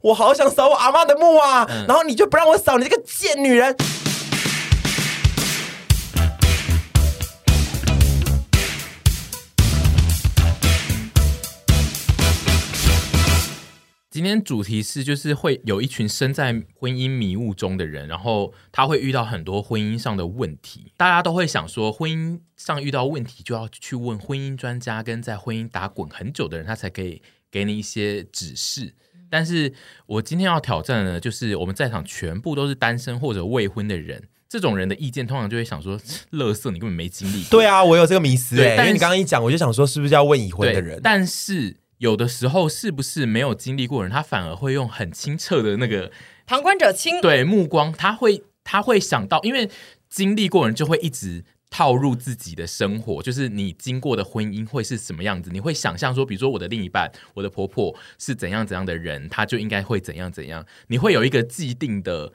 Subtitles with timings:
[0.00, 3.74] 我好想扫我阿妈的墓啊，嗯、然后你就不让我扫，你这个贱女人！
[14.08, 20.92] 今天主题是，就是会有一群身在婚姻迷雾中的人，然后他会遇到很多婚姻上的问题。
[20.96, 27.20] 大家都会想说，婚姻上遇到问题就要去问婚姻专家，跟在婚姻打滚很久的人，他才可以
[27.50, 28.94] 给你一些指示。
[29.30, 29.72] 但是
[30.06, 41.00] 我今天要挑战的呢，就是我们在场全部都是单身或者未婚的人，这种人的意见通常就会想说：“乐色，你根本没经历。”对啊，我有这个迷思哎，因为你刚刚一讲，我就想说，是不是要问已婚的人？
[41.02, 46.10] 但是有的时候，是不是没有经历过人，他反而会用很清澈的那个
[46.46, 49.68] 旁观者清对目光，他会他会想到，因为
[50.08, 51.44] 经历过人就会一直。
[51.70, 55.50] 套入自己的生活，就是你经过的婚姻会是什么样子？
[55.52, 60.64] 你会想象说，比如说我的另一半，我的婆婆是怎样怎样的人，他就应该会怎样怎样。
[60.88, 62.32] 你会有一个既定的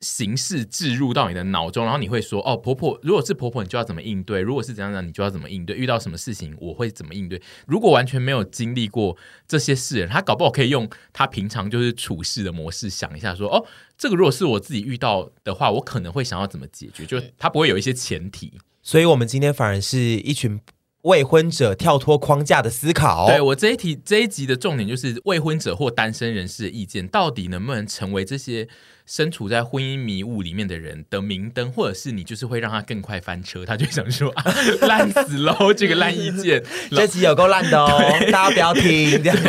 [0.00, 5.74] 形式置入到你的脑中，然后你会说：“哦，婆婆，如果是婆婆，你就要怎么应对；如果是怎样怎样，你就要怎么应对。
[5.74, 9.16] 遇到什么事情，我会怎么应对。”如果完全没有经历过
[9.48, 18.52] 这些事，他搞不好可以用他平常就是处事的模式想一下，说：“哦，这个如果是我自己遇到的话，我可能会想要怎么解决？”就他不会有一些前提。
[18.86, 20.60] 所以，我们今天反而是一群
[21.02, 23.26] 未婚者跳脱框架的思考。
[23.26, 28.68] 对，我这一题这一集的重点就是未婚者或单身人士的意见，到底能不能成为这些
[29.04, 33.66] 身处在婚姻迷雾里面的人的明灯，或者是你就是会让他更快翻车？
[33.66, 36.62] 他就想说 啊，烂死喽， 这个烂意见，
[36.92, 37.90] 这集有够烂的哦，
[38.30, 39.48] 大家不要听这样子。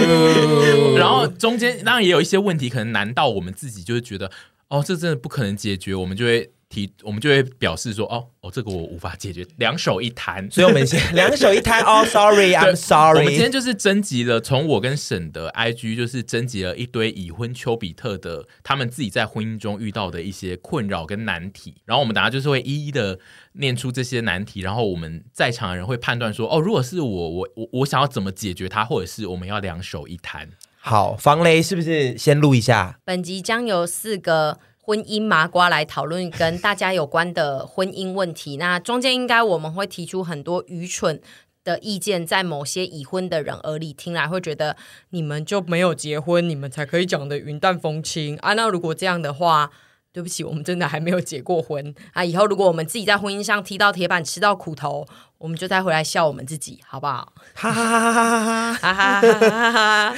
[1.00, 4.30] 然后中间当然也有一些问题，可能难到我们自己，就是觉得
[4.68, 6.50] 哦，这真的不可能解决，我们就会。
[6.68, 13.20] 提我们就会表示说哦哦，这个我无法解决，两手一摊，所以我们先 两手一摊哦，Sorry，I'm sorry。
[13.20, 23.18] 我们今天就是征集了从我跟沈的 IG，就是征集了一堆已婚丘比特的他们自己在婚姻中遇到的一些困扰跟难题，然后我们等下就是会一一的
[23.52, 30.50] 念出这些难题，然后我们在场的人会判断说哦，如果是我，我我我想要怎么解决它，或者是我们要两手一摊。
[30.78, 32.98] 好，防雷是不是先录一下？
[33.04, 34.58] 本集将有四个。
[34.86, 41.20] 婚姻麻瓜来讨论跟大家有关的婚姻问题，那中间应该我们会提出很多愚蠢
[41.64, 44.76] 的意见，在某些已婚的人耳里听来会觉得
[45.10, 48.52] 你们就没有结婚，你们才可以讲的云淡风轻啊。
[48.52, 49.72] 那如果这样的话，
[50.12, 52.24] 对不起，我们真的还没有结过婚啊。
[52.24, 55.04] 以后如果我们自己在婚姻上踢到铁板，吃到苦头，
[55.38, 57.32] 我们就再回来笑我们自己，好不好？
[57.54, 60.16] 哈哈哈哈哈哈哈哈哈。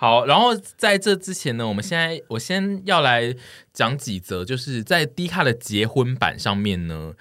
[0.00, 3.36] 好，然后在这之前呢，我们现在我先要来
[3.70, 7.12] 讲几则，就是在 D 卡的结婚版上面呢，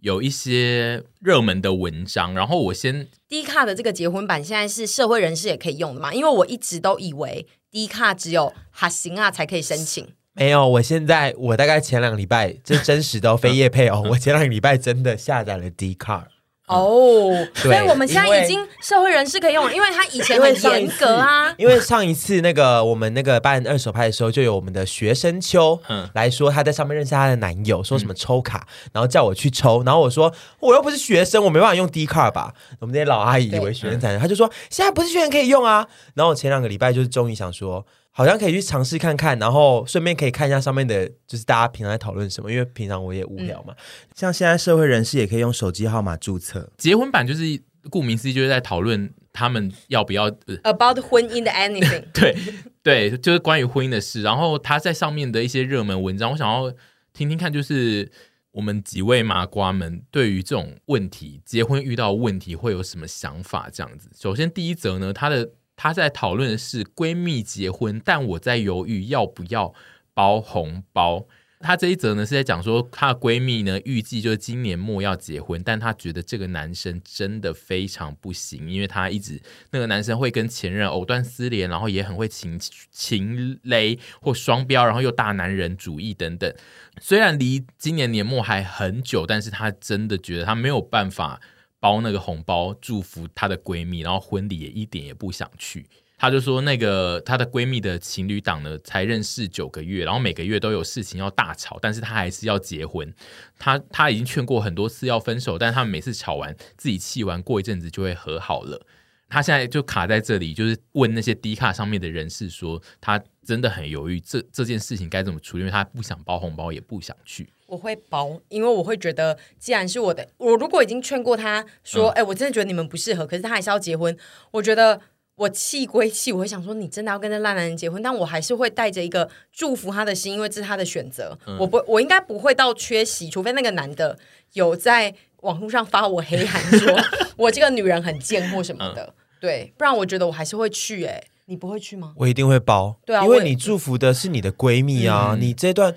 [0.00, 2.34] 有一些热门的文章。
[2.34, 6.12] 然后我先 D 卡的这个结婚版现在是社会人士也可以用的嘛？
[6.12, 10.04] 因为我一直都以为 D 卡只有哈行啊才可以申请。
[10.32, 16.26] 没有，我现在我大概前两个礼拜，这真实的 非业配哦，我前两个礼拜真的下载了 D 卡。
[16.66, 21.52] 哦，oh, 所以我们现在已经社会人士可以用了，因为他以前很严格啊。
[21.58, 25.78] 因为上一次那个我们那个办二手拍的时候，就有我们的学生秋
[26.14, 32.54] 来说，她在上面认识她的男友，说什么抽卡，然后叫我去抽，然后我说我又不是学生，我没办法用 D 卡吧？
[32.80, 35.86] 我们那些老阿姨以为学生才能，他就说现在不是学生可以用啊。
[36.14, 37.84] 然后我前两个礼拜就是终于想说。
[38.16, 42.48] 好像可以去尝试看看，然后顺便可以看一下上面的，就是大家平常在讨论什么。
[42.48, 46.70] 因为平常我也无聊嘛，嗯、像现在社会人士也可以用手机号码注册。
[46.78, 47.42] 结婚版就是
[47.90, 52.04] 顾名思义，就是在讨论他们要不要、呃、about 婚姻的 anything。
[52.14, 52.36] 对
[52.84, 54.22] 对，就是关于婚姻的事。
[54.22, 56.72] 然后他在上面的一些热门文章，我想要
[57.12, 58.12] 听听看，就是
[58.52, 63.68] 我们几位麻瓜们对于这种问题，结婚遇到问题会有什么想法？
[63.72, 65.50] 这样子，首先第一则呢，他的。
[65.76, 69.74] 她在讨论的是闺蜜结婚，但我在犹豫要不要
[70.12, 71.26] 包红包。
[71.60, 79.40] 她这一则呢是在讲说，她的闺蜜呢预计就是今年末要结婚，但她觉得这个男生真的非常不行，因为他一直
[79.70, 86.54] 那个男生会跟前任藕断丝连，然后也很会情情勒或双标，然后又大男人主义等等。
[87.00, 91.40] 虽然离今年年末还很久，但是她真的觉得她没有办法。
[91.84, 95.84] 包那个红包祝福她的闺蜜，然后婚礼也一点也不想去。
[96.16, 103.12] 她就说，那个她的闺蜜的情侣档呢，才认识九个月，然后每个月都有事情要大吵，但是她还是要结婚。
[103.58, 108.80] 她她已经劝过很多次要分手，但是他们每次吵完，自己气完，过一阵子就会和好了。
[109.28, 115.60] 她现在就卡在这里，就是问那些低卡上面的人士说，她真的很犹豫，这这件事情该怎么处理？
[115.60, 117.50] 因为她不想包红包，也不想去。
[117.66, 124.16] 我会包，因为我会觉得，既然是我的，我如果已经劝过他说，哎、嗯，我真的觉得你们不适合，可是他还是要结婚，
[124.50, 125.00] 我觉得
[125.36, 128.00] 我气归气，我会想说，你真的要跟这烂男人结婚？
[128.02, 131.36] 但我还是会带着一个祝福他的心，因为这是他的选择。
[131.46, 134.18] 嗯、我不，我应该不会到缺席，除非那个男的
[134.52, 136.96] 有在网络上发我黑函，说
[137.36, 139.02] 我这个女人很贱或什么的。
[139.02, 141.08] 嗯、对，不然我觉得我还是会去、欸。
[141.08, 142.14] 哎，你不会去吗？
[142.16, 142.96] 我一定会包。
[143.04, 145.94] 对啊，因为你祝福的是你的闺蜜啊，嗯、你这段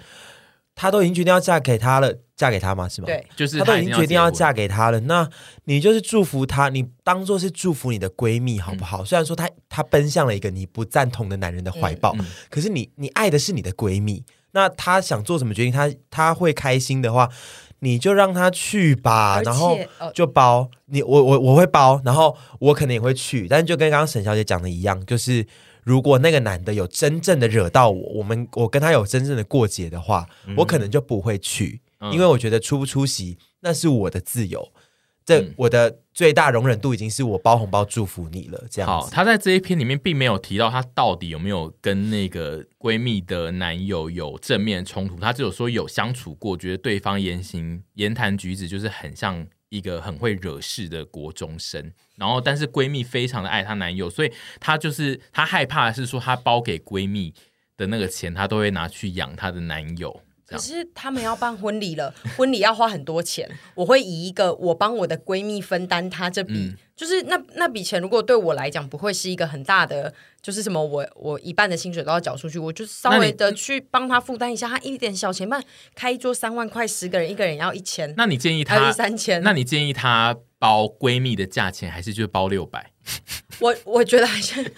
[0.78, 2.14] 她都已经决定要嫁给他了。
[2.38, 2.88] 嫁给他吗？
[2.88, 3.08] 是吗？
[3.08, 5.00] 对，就是她都已经决定要嫁给他了。
[5.00, 5.28] 那
[5.64, 9.02] 你就是祝福她，你当做是祝福你的闺蜜，好不好？
[9.02, 14.24] 嗯、虽然说她她奔向了一个你不赞同的男人的怀抱，嗯嗯、可是你你爱的是你的闺蜜。
[14.52, 17.28] 那她想做什么决定，她她会开心的话，
[17.80, 19.42] 你就让她去吧。
[19.42, 19.76] 然后
[20.14, 23.48] 就包你，我我我会包，然后我可能也会去。
[23.48, 25.44] 但是就跟刚刚沈小姐讲的一样，就是
[25.88, 31.80] 如果那个男的有真正的惹到我，我们我跟他有真正的过节的话，嗯、我可能就不会去。
[32.12, 34.74] 因为我觉得出不出席那是我的自由，
[35.26, 38.66] 这我的最大容忍度已经是我包红包祝福你了。
[38.70, 51.94] 这样好，她在这一篇里面并没有提到她到底有没有跟那个闺蜜的男友有正面冲突，她只有说有相处过，觉得对方言行言谈举止就是很像一个很会惹事的国中生。
[52.16, 57.34] 然后，但是闺蜜非常的爱她男友，所以她就是她害怕的是说，她包给闺蜜
[57.76, 60.22] 的那个钱，她都会拿去养她的男友。
[60.48, 63.50] 可是他们要办婚礼了， 婚礼要花很多钱。
[63.76, 75.62] 我会以一个我帮我的闺蜜分担她这笔，嗯、就是那那笔钱，如果对我来讲不会是一个很大的，就是什么我我一半的薪水都要缴出去，我就稍微的去帮她负担一下，她一点小钱办
[75.94, 79.44] 开一桌三万块，十个人一个人要一千，那你建议她三千？
[79.44, 82.92] 那你建议她包闺蜜的价钱，还是就包六百？
[83.60, 84.74] 我我觉得还是。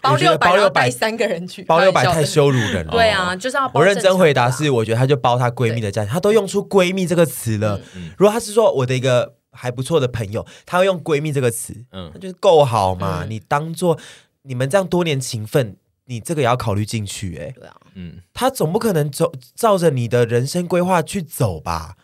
[0.00, 2.92] 包六百，包六百三个人去，包六百太羞辱人了。
[2.92, 3.80] 对啊，就是要包。
[3.80, 7.80] 我认真回答是，我觉得她就包她闺蜜的价钱，她都用出闺蜜这个词了。
[8.16, 13.24] 如果她是说我的一个还不错的朋友，她会用闺蜜这个词，嗯，那就是够好嘛。
[13.28, 13.98] 你当做
[14.42, 15.76] 你们这样多年情分，
[16.06, 17.36] 你这个也要考虑进去。
[17.36, 21.96] 哎，对啊，嗯，他总不可能走照着你的人生规划去走吧？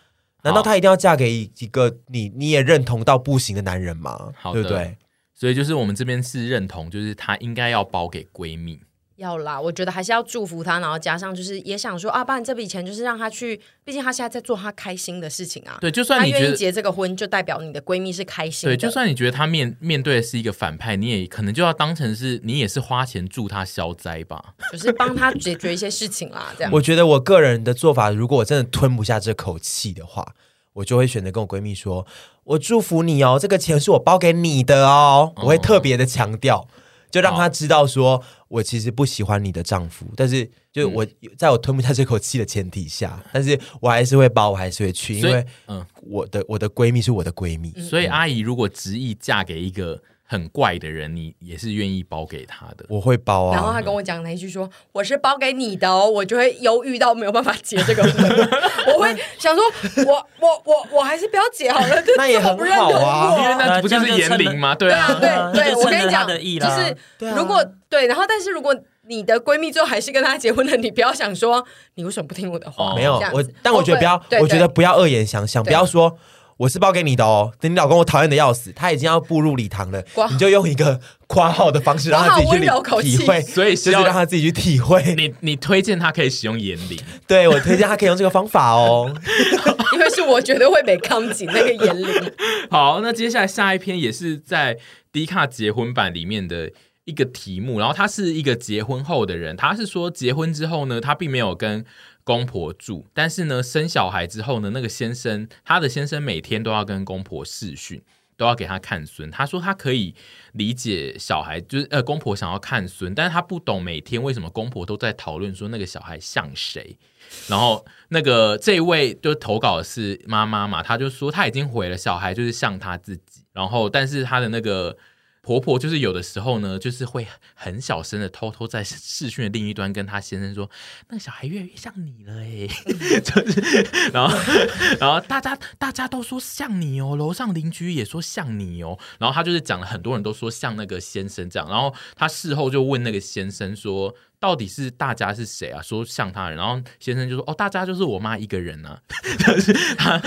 [0.42, 4.32] 难道她一定要嫁给一个你你也认同到不行的男人吗？
[4.52, 4.96] 对不对？
[5.38, 8.80] 所以就是我们这边是认同，就是她应该要包给闺蜜。
[9.16, 15.78] 要啦，我觉得还是要祝福她，然后加上就是也想说啊，不然这笔钱就是让她去，毕竟她现在在做她开心的事情啊。
[15.80, 18.74] 对，就算你愿意结这个婚，就代表你的闺蜜是开心的。
[18.74, 26.52] 对，就算你觉得她面面对的是一个反派，你也可能就要当成是你也是花钱助她消灾吧， 就是帮她解决一些事情啦。
[26.58, 30.34] 这样， 我觉得我个人的做法，如果我真的吞不下这口气的话。
[30.76, 32.06] 我就会选择跟我闺蜜说
[32.46, 36.66] ：“我祝福你哦，这个钱是我包给你的哦。”我会特别的强调，
[37.10, 41.06] 就让她知道说我其实不喜欢你的丈夫，但是就我
[41.38, 50.02] 在我吞不下这口气的前提下，但是我还是会包，我还是会去，因为嗯，我的我的闺蜜是我的闺蜜，所以阿姨如果执意嫁给一个。
[50.28, 52.84] 很怪的人，你也是愿意包给他的？
[52.88, 53.54] 我会包啊。
[53.54, 58.48] 然后他跟我讲了一句说：“我是包给你的哦。”我就会犹豫到没有办法结这个婚。
[58.92, 59.62] 我会想说
[60.04, 64.74] ：“我我我我还是不要结好了。”那也很好啊，因为那不就是言灵吗？
[64.74, 65.74] 对啊，对对。
[65.78, 66.96] 我跟你讲，就是
[67.36, 68.74] 如果对，然后但是如果
[69.08, 71.64] 你的闺蜜最后还是跟他结婚了，你不要想说
[71.94, 72.96] 你为什么不听我的话？
[72.96, 76.18] 没有我，但我觉得不要，我觉得不要恶言相向，不要说。
[76.58, 82.60] 我是包给你的哦，等你老公我讨厌的要死，他已经要步入礼堂了，你就用一个夸号的方式让他自己去
[83.02, 85.14] 体会，所以就是让他自己去体会。
[85.16, 89.12] 你你推荐他可以使用言灵， 对我推荐他可以用这个方法哦，
[89.92, 92.32] 因为是我觉得会被康紧那个言灵。
[92.70, 94.78] 好，那接下来下一篇也是在
[95.12, 96.70] D 卡结婚版里面的
[97.04, 101.84] 一个题目，然后他是一个结婚后的人，他是说结婚之后呢，他并没有跟。
[102.26, 108.02] 公婆住，但是呢，生小孩之后呢，那个先生，他的先生每天都要跟公婆视讯，
[108.36, 109.30] 都要给他看孙。
[109.30, 110.12] 他说他可以
[110.52, 116.98] 理解小孩，就是呃，公婆想要看孙，但是他不懂每天为什么公婆都在讨论说那个小孩像谁。
[117.46, 123.44] 然后那个这一位就投稿的是妈妈嘛，他就说他已经回了，小孩就是像他自己。
[123.52, 124.98] 然后，但是他的那个。
[125.46, 127.24] 婆婆就是有的时候呢，就是会
[127.54, 130.68] 很小声的偷偷在视讯的另一端跟她先生说
[131.08, 132.66] ：“那个小孩越来越像你了哎。”
[133.22, 134.36] 就是，然后，
[134.98, 138.98] 然后大家大家都说像你哦，楼上邻居也说像你哦。
[139.20, 141.68] 然后她就是讲了很多人都说像那个先生这样。
[141.68, 145.80] 然后她事后就问那个先生说：“到底是大家是谁啊？
[145.80, 149.00] 说像他人。”然后先生就说：“哦，大家就是我妈一个人啊。
[149.46, 150.20] ”就是他，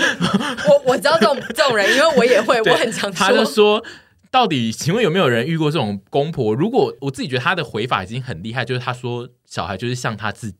[0.66, 3.26] 我我知道这种这种人，因为我也会，我很常说。
[3.26, 3.84] 他就说。
[4.30, 6.54] 到底，请问有没有人遇过这种公婆？
[6.54, 10.58] 如果我自己觉得他的回法已经很厉害，就是他说小孩就是像他自己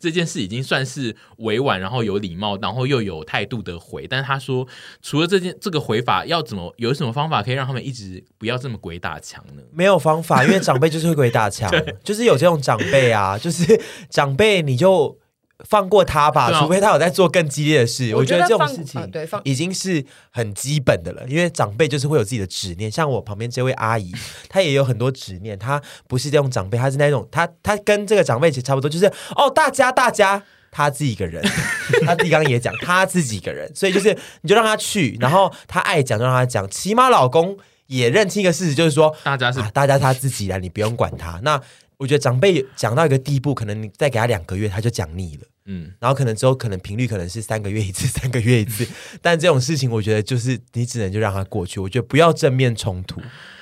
[0.00, 4.08] 这件事已经算是委婉，然后有礼貌，然后又有态度的回。
[4.08, 4.66] 但是他说，
[5.00, 9.62] 除了这件这个回法，要怎么有什么方法可以让他们一直不要这么鬼打墙呢？
[9.72, 11.70] 没有方法，因为长辈就是会鬼打墙，
[12.02, 15.21] 就是有这种长辈啊，就是长辈你就。
[15.68, 18.14] 放过他吧，除非他有在做更激烈的事。
[18.14, 19.00] 我觉得这种事情
[19.44, 22.90] 已经是很基本的了，因为长辈就是会有自己的执念。
[22.90, 24.12] 像我旁边这位阿姨，
[24.48, 25.58] 她也有很多执念。
[25.58, 31.42] 她不是这种长辈，她是那种，她她跟这个长辈其实差不多，就是哦，大家大家，她自己一个人。
[32.04, 36.68] 她自己刚刚也讲，她自己一个人，所以就是你就让她去，然后她爱讲就让她讲。
[36.68, 41.38] 起码老公也认清一个事实，就是说大家是、啊、大家他自己来，你不用管他。
[41.42, 41.60] 那
[41.98, 45.46] 我觉得长辈讲到一个地步，可能你再给他两个月，他就讲腻了。
[45.66, 48.86] 嗯，然后可能之后可能频率可能是三个月一次， 三个月一次，
[49.20, 51.78] 但这种事情我觉得就是你只能就让它过去。
[51.78, 53.20] 我觉得不要正面冲突，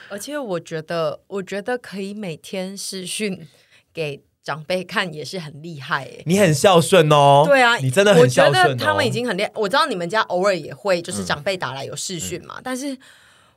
[0.09, 3.47] 而且我觉得我觉得可以每天视讯
[3.93, 6.23] 给长辈看也是很厉害诶。
[6.25, 8.59] 你很孝顺哦，对啊，你真的很孝顺哦。
[8.61, 9.53] 我觉得他们已经很厉害。
[9.55, 12.97] 我知道你们家偶尔也会就是长辈打来有视讯嘛，嗯，但是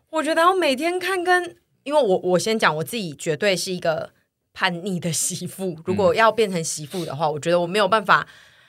[0.09, 4.09] 我觉得我每天看跟，因为我我先讲我自己绝对是一个。
[4.53, 8.27] 叛逆的媳妇，如果要变成媳妇的话，嗯，我觉得我没有办法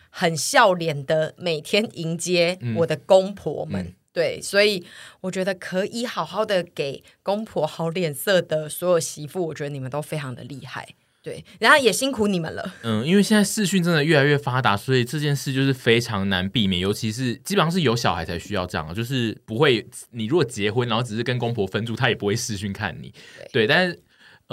[0.08, 3.84] 很笑脸的每天迎接我的公婆们。
[3.84, 4.82] 嗯，对，所以
[5.20, 10.88] 我觉得可以好好的给公婆好脸色的所有媳妇，我觉得你们都非常的厉害。
[11.22, 12.74] 对，然后也辛苦你们了。
[12.82, 23.12] 嗯，因为现在视讯真的越来越发达，所以这件事就是非常难避免，尤其是基本上是有小孩才需要这样，就是不会，你如果结婚然后只是跟公婆分住，他也不会视讯看你。
[23.52, 24.00] 对，对，但是。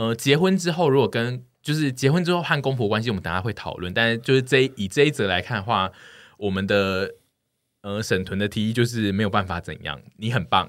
[0.02, 3.94] 呃，结婚之后如果跟就是结婚之后和公婆关系，我们等下会讨论。
[3.94, 5.92] 但是就是这一以这一则来看的话，
[6.40, 7.12] 我们的
[7.84, 10.68] 呃沈屯的提议就是没有办法怎样，你很棒，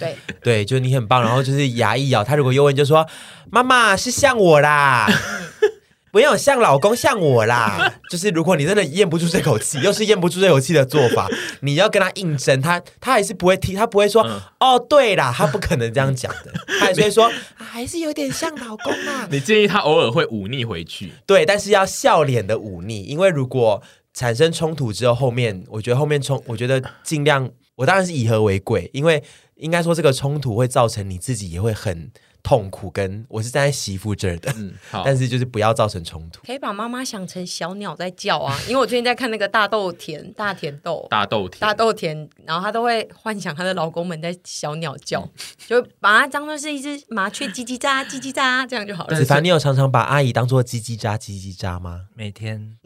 [0.00, 1.20] 对 对，就你很棒。
[1.20, 3.06] 然后就是牙一咬，他如果又问，就说
[3.50, 5.06] 妈妈是像我啦。
[6.14, 11.28] 不要像老公像我啦， 就是如果你真的咽不住这口气，又是咽不住这口气的做法，
[11.62, 19.26] 你要跟他应征，他他还是不会听，他不会说、嗯、哦，对啦，他不可能这样讲的， 他还是会说还是有点像老公啊。
[19.32, 29.20] 你建议他偶尔会忤逆回去，对，但是要笑脸的忤逆，因为如果产生冲突之后，后面我觉得后面冲，我觉得尽量，我当然是以和为贵，因为
[29.56, 32.08] 应该说这个冲突会造成你自己也会很。
[32.44, 36.42] 痛苦跟我是站在媳妇这儿的，嗯， 好，但是就是不要造成冲突。
[36.46, 45.30] 可以把妈妈想成小鸟在叫啊， 因为我最近在看那个大豆田、大田豆、大豆田、大豆田，然后她都会幻想她的老公们在小鸟叫，嗯、
[45.66, 49.16] 就把它当做是一只麻雀叽叽喳、叽叽喳，这样就好了。
[49.16, 52.02] 子凡，你有常常把阿姨当做叽叽喳、叽叽喳吗？
[52.14, 52.76] 每天，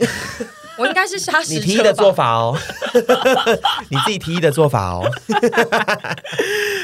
[0.78, 2.56] 我应该是杀死你提议的做法哦，
[3.90, 5.10] 你自己提议的做法哦。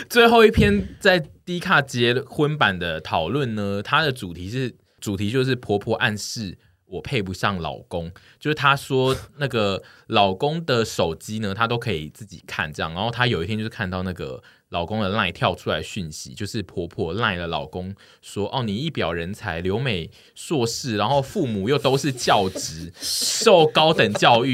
[0.08, 1.24] 最后一篇在。
[1.44, 24.52] D 卡结婚版的讨论呢，它的主题是主题就是婆婆暗示我配不上老公，就是她说那个老公的手机呢，她都可以自己看这样，然后她有一天就是看到那个老公的 LINE 跳出来讯息，就是婆婆 LINE 了老公说哦，你一表人才，留美硕士，然后父母又都是教职， 受高等教育，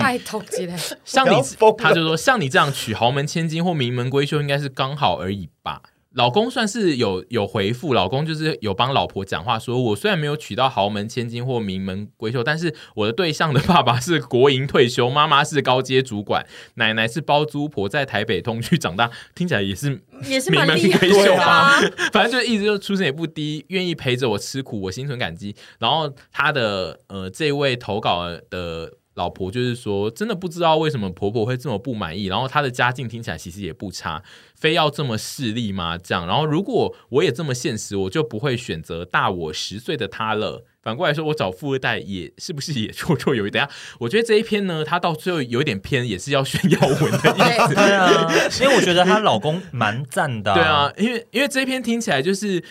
[1.04, 1.42] 像你，
[1.78, 5.82] 他就说像你这样娶豪门千金或名门闺秀，应该是刚好而已吧。
[6.14, 21.80] 老公算是有有回复，老公就是有帮老婆讲话，说我虽然没有娶到豪门千金或名门闺秀，但是我的对象的爸爸是国营退休，妈妈是高阶主管，奶奶是包租婆，在台北同区长大，听起来也是 也是名门闺秀吧？
[22.12, 25.54] 反正就一直就出身也不低，愿意陪着我吃苦，我心存感激。
[25.78, 28.94] 然后他的呃这位投稿的。
[29.14, 32.26] 老婆就是说，真的不知道为什么婆婆会这么不满意。
[32.26, 34.22] 然后她的家境听起来其实也不差，
[34.60, 35.96] 非要这么势利吗？
[35.96, 40.64] 这样，然后如果我也这么现实，我就不会选择大我十岁的他了。
[40.82, 43.50] 反过来说，我找富二代也是不是也绰绰有余？
[43.50, 47.74] 等下，我觉得这一篇呢，他到最后有点偏，也是要炫耀文的意思。
[47.74, 50.54] 对啊，因为我觉得她老公蛮赞的啊。
[50.54, 52.62] 对啊，因为因为这一篇听起来就是。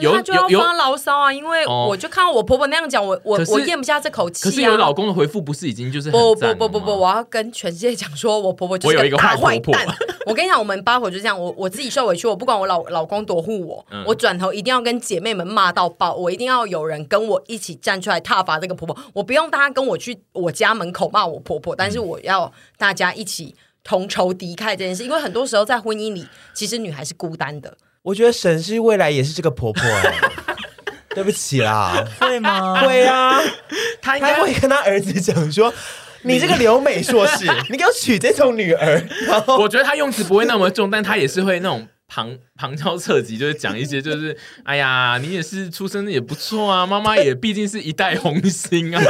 [0.00, 4.46] 有他就要发牢骚啊，因为我就看到我婆婆那样讲，我我我咽不下这口气啊。
[4.48, 9.84] 可是有老公的回复不是已经就是不不不不不，我要跟全世界讲说，我婆婆就是个大坏蛋。
[10.28, 18.96] 我跟你讲，我们八婆就这样，我我自己受委屈，我不管我老老公多护我，我转头一定要跟姐妹们骂到爆，我一定要有人跟我一起站出来挞伐这个婆婆。
[19.14, 27.76] 我不用大家跟我去我家门口骂我婆婆，但是我要大家一起同仇敌忾这件事，因为很多时候在婚姻里，其实女孩是孤单的。
[28.02, 29.82] 我觉得沈氏未来也是这个婆婆。
[31.14, 32.80] 对不起啦，会吗？
[32.82, 33.40] 会啊，
[34.00, 35.72] 她应该会跟她儿子讲说
[36.22, 39.02] ：“你这个留美硕士， 你给我娶这种女儿。
[39.26, 49.00] ”然后我觉得他用词不会那么重，但他也是会那种旁旁敲侧击，就是讲一些，就是 哎呀，你也是出生的也不错啊，妈妈也毕竟是一代红星啊，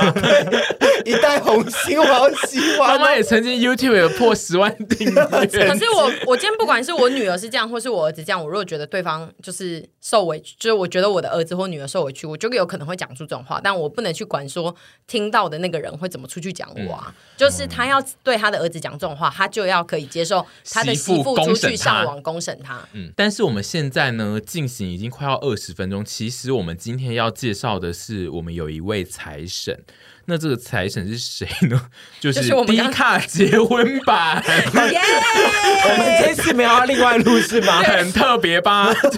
[1.07, 2.91] 一代红星，我好喜欢。
[2.99, 5.25] 妈妈也曾经 YouTube 有破十万订阅。
[5.25, 14.75] 可是我，我今天不管是我女儿是这样，或是我儿子这样，我如果觉得对方就是受委屈，就是我觉得我的儿子或女儿受委屈，我就有可能会讲出这种话，但我不能去管说
[15.07, 17.07] 听到的那个人会怎么出去讲我啊。
[17.09, 22.79] 嗯、就是他要对他的儿子讲这种话，他就要可以接受他的媳妇出去上网公审他。
[22.93, 23.38] 嗯，但是。
[23.39, 26.05] 是我们现在呢进行已经快要二十分钟。
[26.05, 29.85] 其实我们今天要介绍的是，我们有一位财神。
[30.31, 31.81] 那这个财神是谁呢？
[32.21, 34.45] 就是迪卡结婚版。
[34.45, 37.81] 我们这次没有要另外录是吗？
[37.83, 38.93] 很特别吧？
[38.93, 39.09] 就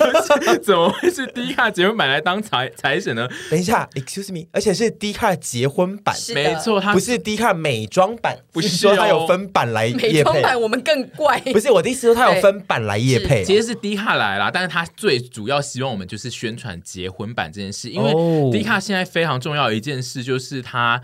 [0.47, 3.29] 是怎么会是迪卡结婚版来当财财神呢？
[3.51, 10.13] 等一下，excuse me，而且是迪卡结婚版，没错，它不是迪卡美妆版，不是说它有分版来业配。
[10.13, 18.13] 美妆版我们更怪，不是我的意思说它有分版来业配，其实是迪卡来啦，但是他最主要希望我们就是宣传结婚版这件事，因为
[18.53, 21.00] 迪卡现在非常重要的一件事就是他。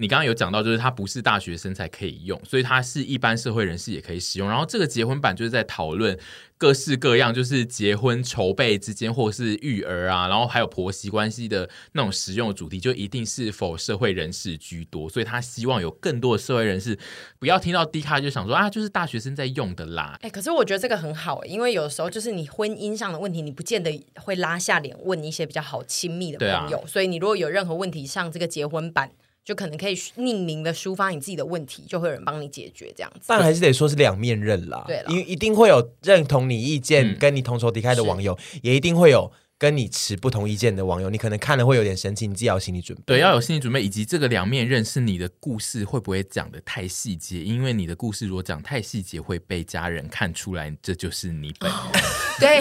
[0.00, 4.48] 你刚刚有讲到，就是它不是大学生才可以用，所以它是一般社会人士也可以使用。
[4.48, 6.18] 然后这个结婚版就是在讨论
[6.56, 15.06] 各式各样，就是结婚筹备之间，或是育儿啊，然后还有婆媳关系的那种实用主题，就一定是否社会人士居多。
[15.06, 16.98] 所以他希望有更多的社会人士
[17.38, 20.16] 不要听到 D 卡就想说啊，就是大学生在用的啦。
[20.22, 26.78] 哎、欸，可是我觉得这个很好，因为有时候就是你婚姻上的问题，你不见得会拉下脸问一些比较好亲密的朋友。
[26.78, 29.10] 啊、所以你如果有任何问题，上这个结婚版。
[29.44, 33.26] 就可能可以匿名的抒发你自己的问题，就会有人帮你解决这样子。
[33.26, 39.32] 但还是得说是两面刃啦，对啦，因为一定会有认同你意见、跟你同仇敌忾的网友，嗯、也一定会有。
[39.60, 43.04] 跟你持不同意见的网友，你可能看了会有点生气，你自己要心理准备。
[43.04, 47.44] 对，要有心理准备，以及这个两面刃是你的故事会不会讲的太细节？
[47.44, 51.78] 因为你的故事如果讲太细节，会被家人看出来，这就是你本人。
[52.40, 52.60] 对，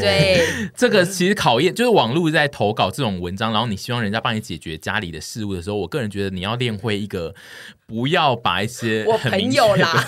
[0.00, 7.34] 对，这个其实考验就是网络在投稿这种文章，然后你希望人家帮你解决家里的事务的时候，我个人觉得你要练会一个。
[7.86, 10.04] 不要把一些我朋友啦，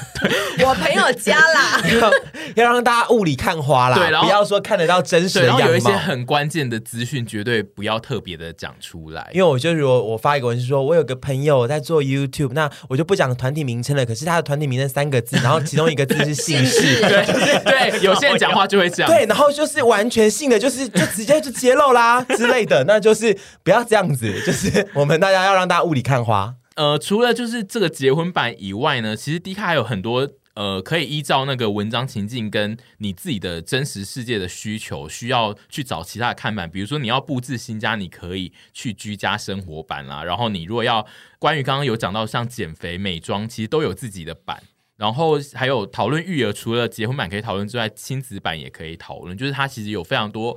[0.67, 2.11] 我朋友家啦，要
[2.65, 5.59] 要让大家雾里看花啦，对，然后不要说看得到真实的样貌。
[5.61, 9.31] 然后有一些很关键的资讯，绝对不要特别的讲出来。
[9.33, 14.05] 因为我就如果我发一个文是说，我有个朋友在做 YouTube，那我就不讲团体名称了。
[14.05, 17.25] 可是他的团体名称三个字， 然后其中一个字是姓氏，对
[17.63, 26.53] 对，有些人讲话就会这样，对，然后就是完全性的，就是就直接就揭露啦之类的，那就是不要这样子，就是我们大家要让大家雾里看花。
[26.79, 36.71] 呃，除了就是这个结婚版以外呢，其实 D 卡还有很多呃，可以依照那个文章情境跟你自己的真实世界的需求，需要去找其他的看板。
[36.71, 40.23] 比如说你要布置新家，你可以去居家生活版啦。
[40.23, 41.05] 然后你如果要
[41.41, 44.63] 关于刚刚有讲到像减肥、美妆，其实都有自己的版。
[44.97, 49.37] 然后还有讨论育儿，除了结婚版可以讨论之外，亲子版也可以讨论。
[49.37, 50.57] 就是它其实有非常多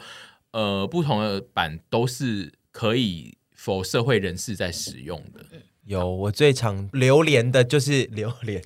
[0.52, 5.44] 呃不同的版，都是可以否社会人士在使用的。
[5.86, 8.62] 有我最常流连的就是 流连，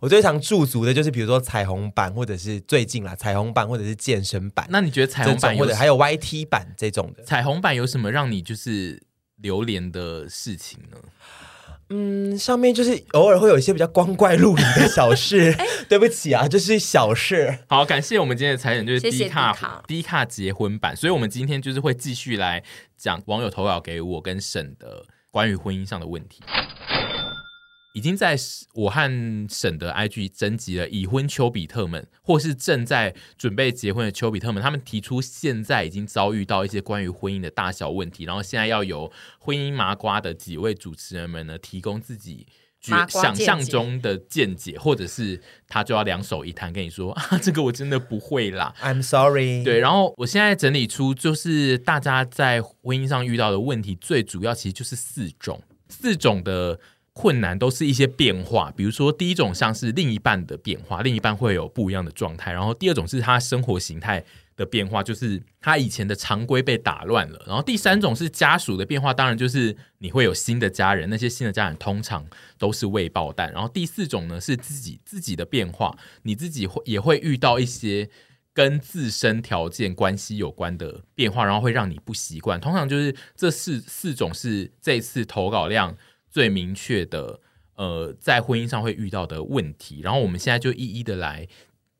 [0.00, 4.66] 我最常驻足的就是比如说彩虹版，或者是最近啦彩虹版，或者是健身版。
[4.70, 7.22] 那你觉得彩虹版或者还有 YT 版这种的？
[7.24, 9.02] 彩虹版有什么让你就是
[9.36, 10.98] 流连的事情呢？
[11.90, 15.56] 嗯，上面就是偶尔会有一些比较光怪陆离的小事。
[15.88, 17.60] 对不起啊，就是小事。
[17.66, 20.94] 好，感谢我们今天的财神，就是低卡低卡结婚版。
[20.94, 22.62] 所以我们今天就是会继续来
[22.94, 25.06] 讲网友投稿给我跟沈的。
[25.30, 26.42] 关于婚姻上的问题，
[27.94, 28.36] 已经在
[28.74, 42.46] 我和沈的 IG 征集了已婚丘比特们，或是正在准备结婚的丘比特们，他们提出现在已经遭遇到一些关于婚姻的大小问题，然后现在要由婚姻麻瓜的几位主持人们呢，提供自己。
[43.08, 49.62] 想象中的见解，或者是他就要两手一摊跟你说 啊，这个我真的不会啦，I'm sorry。
[49.64, 56.78] 对，然后我现在整理出，就是大家在婚姻上遇到的问题，最主要其实就是四种，四种的
[57.12, 58.72] 困难都是一些变化。
[58.76, 62.52] 比如说，第一种像是另一半的变化，另一半会有不一样的状态。
[62.52, 64.24] 然后第二种是他生活形态。
[64.58, 72.26] 的变化就是他以前的常规被打乱了，然后第三种是家属的变化，当然就是你会有新的家人，那些新的家人通常
[72.58, 78.10] 都是未爆弹，然后第四种呢是自己自己的变化，你自己会也会遇到一些
[78.52, 82.60] 跟自身条件关系有关的变化，然后会让你不习惯。
[82.60, 85.96] 通常就是这四四种是这次投稿量
[86.28, 87.38] 最明确的，
[87.76, 91.46] 呃，在婚姻上会遇到的问题，然后我们现在就一一的来。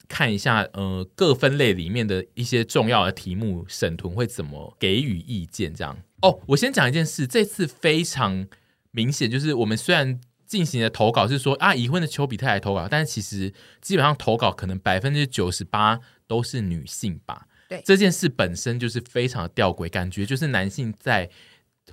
[0.09, 5.75] 看一下，呃，各分类里面的一些重要的题目，沈屯会怎么给予意见？
[5.75, 8.49] 这样哦，我先讲一件事，这次非常
[8.91, 17.47] 明显，就是我们虽然进行的投稿是说啊，已婚的丘比特来投稿，但是其实基本上投稿可能百分之九十八都是女性吧。
[17.69, 21.31] 对，这件事本身就是非常的吊诡，感觉就是男性在。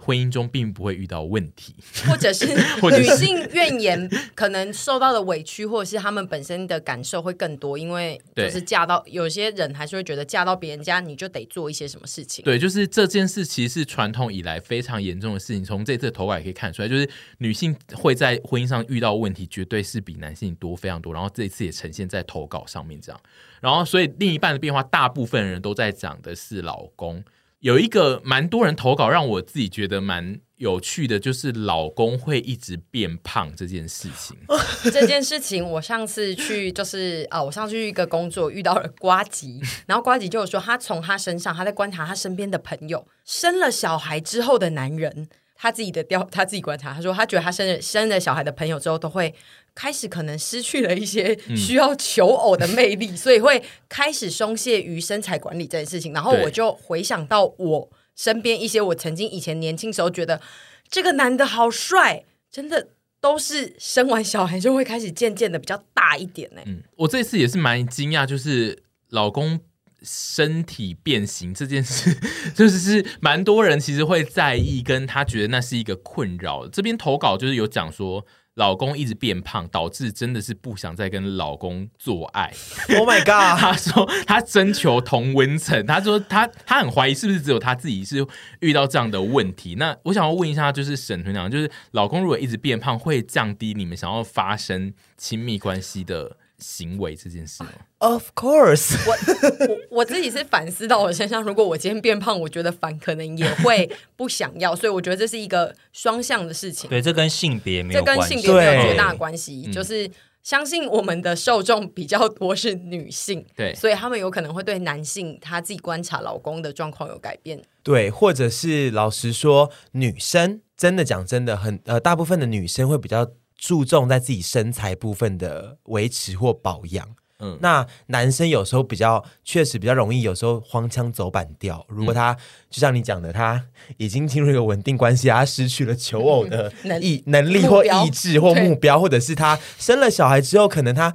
[0.06, 1.74] 婚姻中并不会遇到问题，
[2.08, 2.46] 或者是
[2.96, 12.46] 女性怨言 可能受到的委屈，或者是他们本身的感受会更多，因为就是嫁到有些人还是会觉得嫁到别人家你就得做一些什么事情。
[12.46, 15.64] 对，就是这件事其实是传统以来非常严重的事情。
[15.64, 21.12] 从这次的投稿也可以看出来，就是女性会在婚姻上遇到问题，绝对是比男性多非常多。
[21.12, 23.20] 然后这一次也呈现在投稿上面这样。
[23.60, 27.24] 然后所以另一半的变化，大部分人都在讲的是老公。
[27.66, 34.38] 有一个蛮多人投稿，让我自己觉得蛮有趣的，就是老公会一直变胖这件事情。
[34.94, 45.28] 这件事情，我上次去就是啊，我上次去一个工作遇到了瓜吉，然后瓜吉就有说，他从他身上，他在观察他身边的朋友生了小孩之后的男人。
[45.58, 49.34] 他自己的调，他自己观察，他说他觉得他生了生了小孩的朋友之后，都会
[49.76, 56.14] 开始可能失去了一些需要求偶的魅力，嗯、 所以会开始松懈于身材管理这件事情。
[56.14, 60.42] 然后我就回想到我身边一些我曾经以前年轻时候觉得
[60.90, 62.88] 这个男的好帅，真的
[63.20, 66.62] 都是生完小孩就会开始渐渐的比较大一点呢。
[66.66, 69.60] 嗯，我这次也是蛮惊讶，就是老公。
[70.08, 72.16] 身体变形这件事，
[72.54, 76.68] 就是是蛮多人其实会在意，跟他觉得那是一个困扰。
[76.68, 78.24] 这边投稿就是有讲说，
[78.56, 82.52] 老公一直变胖，导致真的是不想再跟老公做爱。
[82.98, 83.60] Oh my god！
[83.60, 88.26] 他说他征求同温层，他说他他很怀疑是不是只有他自己是
[88.62, 89.76] 遇到这样的问题。
[89.76, 106.90] 那我想要问一下，就是沈团长，就是老公如果一直变胖，会降低你们想要发生亲密关系的行为这件事吗？Of course， 我我我自己是反思到我身上，如果我今天变胖，我觉得反可能也会不想要，所以我觉得这是一个双向的事情。
[106.90, 109.70] 对，这跟性别没有关系，这跟性别没有绝大关系。
[109.72, 110.10] 就是
[110.44, 117.62] 相信我们的受众比较多是女性，对，所以他们有可能会对男性他自己观察老公的状况有改变。
[117.84, 123.32] 对，或者是老实说，女生真的讲真的很呃，大部分的女生会比较。
[123.58, 127.08] 注重在自己身材部分的维持或保养，
[127.40, 131.86] 嗯，那男生有时候比较确实比较容易，有时候荒腔走板调。
[131.90, 132.38] 如果他、嗯、
[132.70, 133.66] 就像你讲的，他
[133.98, 141.14] 已经进入一个稳定关系，他失去了求偶的 意能，能力或意志或目标，或者是他生了小孩之后，可能他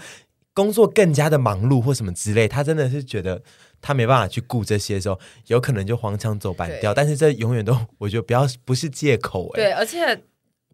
[0.52, 3.42] 工作更加的忙碌或什么之类，他真的是觉得
[3.80, 6.92] 他没办法去顾这些的时候，有可能就荒腔走板调。
[6.92, 10.22] 但是这永远都我觉得不要不是借口、欸，对，而且。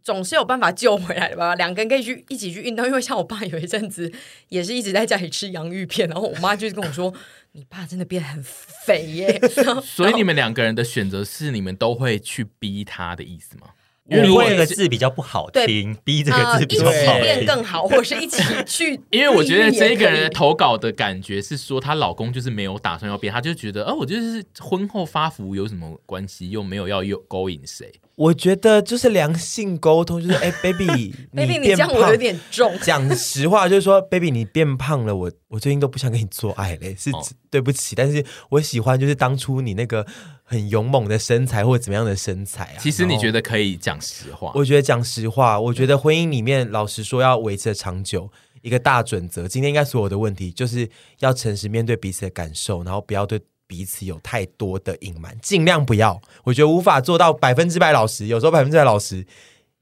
[0.06, 1.56] 总是有办法救回来的吧？
[1.56, 4.12] 两个人可以去一起去运动，因为像我爸有一阵子
[4.50, 7.12] 也是一直在家里吃洋芋片，然后我妈就是跟我说
[7.50, 9.40] ：“你爸真的变得很肥耶。”
[9.82, 13.66] 所以你们两个人的选择是你们都会去逼他的意思吗？
[14.08, 19.00] 因为这个字比较不好听，逼这个字比较好听，呃、一起变更好，或是一起去。
[19.10, 26.50] 因为我觉得这一个人的投稿的感觉是说，她老公就是没有打算要变，她就觉得，哦，我就是婚后发福有什么关系？
[26.50, 27.92] 又没有要又勾引谁？
[28.16, 32.74] 我觉得就是良性沟通，就是哎， baby，baby，你这样我有点重。
[32.82, 37.94] 讲实话，就是说，baby，你变胖了，我我最近都不想跟你做爱嘞，是、哦、对不起。
[37.94, 40.06] 但是我喜欢就是当初你那个
[40.42, 42.78] 很勇猛的身材或者怎么样的身材啊。
[42.80, 44.50] 其实你觉得可以讲实话？
[44.54, 53.38] 我觉得讲实话，我觉得婚姻里面老实说要维持长久，一个大准则，今天应该所有的问题就是要诚实面对彼此的感受，然后不要对。
[53.66, 56.20] 彼此有太多的隐瞒，尽量不要。
[56.44, 59.26] 我觉得无法做到百分之百老实，有时候百分之百老实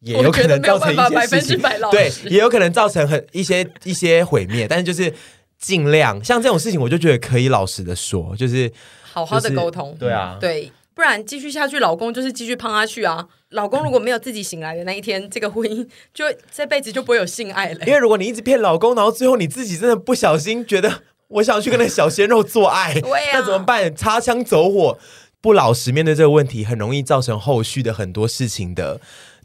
[0.00, 1.60] 也有可能造成一些事情。
[1.90, 4.66] 对，也有可能造成很一些一些毁灭。
[4.66, 5.12] 但是就是
[5.58, 9.94] 尽量，像这种事情，我就觉得可以老实的说，就是好好的沟通。
[9.98, 13.26] 对啊，对，不然继续下去，老公就是继续胖下去啊。
[13.50, 17.84] 老公如果没有自己醒来的那一天，这个婚姻 就这辈子就不会有性爱了。
[17.86, 21.02] 因为如果你一直骗老公，然后最后你自己真的不小心觉得。
[21.28, 23.00] 我想去跟那小鲜肉做爱， 啊、
[23.32, 23.94] 那怎么办？
[23.94, 24.98] 擦枪走火，
[25.40, 29.00] 不老实面对这个问题，很容易造成后续的很多事情的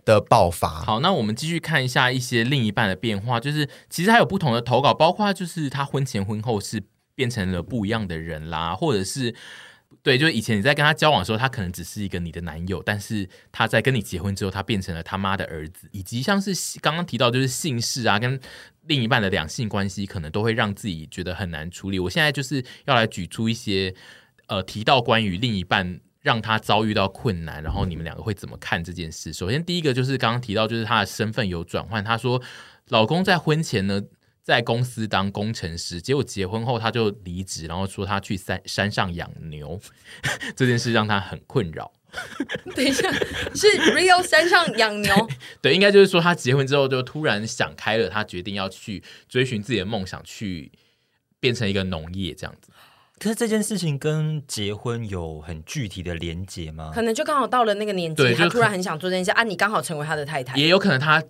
[0.05, 0.67] 的爆发。
[0.67, 6.83] 好，那我们继续看一下一些另一半的变化，就是其实还有不同的投稿，包括就是他婚前婚后是
[7.15, 9.35] 变成了不一样的人啦，或者是。
[10.09, 18.39] 对，就是以前你在跟他交往的时候，他可能只是一个你的男友，但是他在跟你结婚之后，他变成了他妈的儿子，以及像是刚刚提到就是姓氏啊，跟
[18.87, 21.99] 另一半的两性关系，可能都会让自己觉得很难处理。
[21.99, 23.93] 我现在就是要来举出一些
[24.47, 29.31] 呃，提到关于另一半让他遭遇到困难，然后你们两个会怎么看这件事？
[29.31, 32.41] 首先第一个就是刚刚提到，就是他的身份有转换，他说
[32.87, 34.01] 老公在婚前呢。
[34.49, 39.79] 在公司当工程师，结果结婚后他就离职，然后说他去山山上养牛，
[40.57, 41.91] 这件事让他很困扰。
[42.75, 43.11] 等一下，
[43.53, 45.29] 是 Rio 山上养牛？
[45.61, 50.71] 对，应该就是说他结婚之后就突然想开了，他决定要去追寻自己的梦想，去
[51.39, 52.71] 变成一个农业这样子。
[53.19, 56.89] 可是这件事情跟结婚有很具体的连结吗？
[56.95, 59.43] 可能就刚好到了那个年纪，他突然很想做这件事啊！
[59.43, 61.21] 你刚好成为他的太太，也有可能他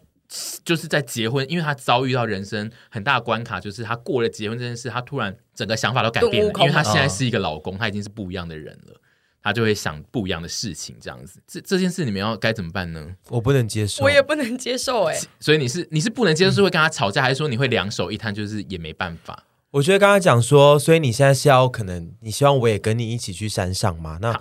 [0.63, 9.01] 就是在结婚，因为他遭遇到人生很大的关卡，就是他过了结婚这件事，他突然整个想法都改变了，因为他现在是一个老公，他已经是不一样的人了，
[9.41, 11.39] 他就会想不一样的事情，这样子。
[11.47, 13.15] 这这件事你们要该怎么办呢？
[13.29, 19.43] 我不能接受，我也不能接受，哎，所以你是你是不能接受，是会跟他吵架，嗯、还是说你会两手一摊，就是也没办法？
[19.71, 24.17] 我觉得刚刚讲说，所以你现在是要可能你希望我也跟你一起去山上吗？
[24.21, 24.39] 那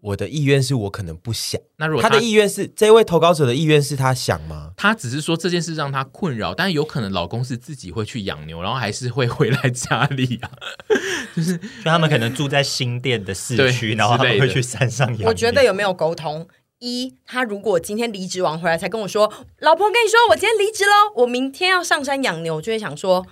[0.00, 1.60] 我的意愿是我可能不想。
[1.76, 4.72] 那如果他，他的意愿是这位投稿者的意愿是他想吗？
[4.76, 10.50] 他只是说这件事让他困扰，但有可能老公是自己会去养牛，然后还是会回来家里啊。
[11.34, 15.28] 就是就他们可能住在新店的市区，然后他们会去山上养。
[15.28, 16.46] 我觉得有没有沟通？
[16.78, 23.26] 一，他如果今天离职完回来才跟我说，老婆跟你说我今天离职喽，我明天要上山养牛，我就会想说。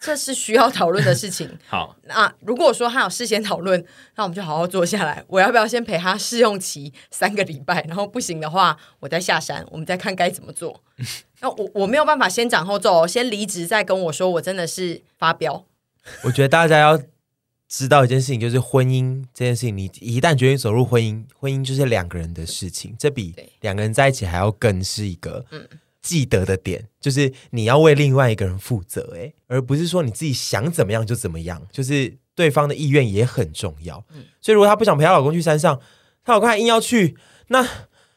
[0.00, 1.48] 这是需要讨论的事情。
[1.66, 3.82] 好，那如果说他有事先讨论，
[4.16, 5.24] 那我们就好好坐下来。
[5.28, 7.82] 我要不要先陪他试用期三个礼拜？
[7.88, 10.82] 然后不行的话，我再下山，我们再看该怎么做。
[11.40, 15.64] 那我我没有办法先斩后奏，先离职再跟我说，我真的是发飙。
[16.24, 17.00] 我觉得大家要
[17.66, 25.66] 知道一件事情，就是婚姻这件事情，你一旦决定走入婚姻，婚姻就是两个人的事情，这比两个人在一起还要更是一个嗯。
[26.04, 34.04] 记得的点就是你要为另外一个人负责，哎，而不是说你自己想怎么样就怎么样，就是对方的意愿也很重要。
[34.14, 35.80] 嗯，所以如果她不想陪她老公去山上，
[36.22, 37.16] 她老公还硬要去，
[37.48, 37.66] 那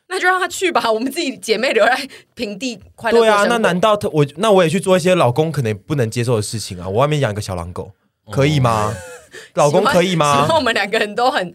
[0.09, 3.19] 那就让他去吧，我们自己姐妹留在平地快乐。
[3.19, 6.87] 对啊，那难道我那我也去做一些老公可能不能接受的事情啊？
[6.89, 7.91] 我外面养一个小狼狗
[8.31, 8.93] 可以吗？
[8.93, 8.95] 哦、
[9.55, 10.39] 老公可以吗？
[10.39, 11.53] 然后我们两个人都很，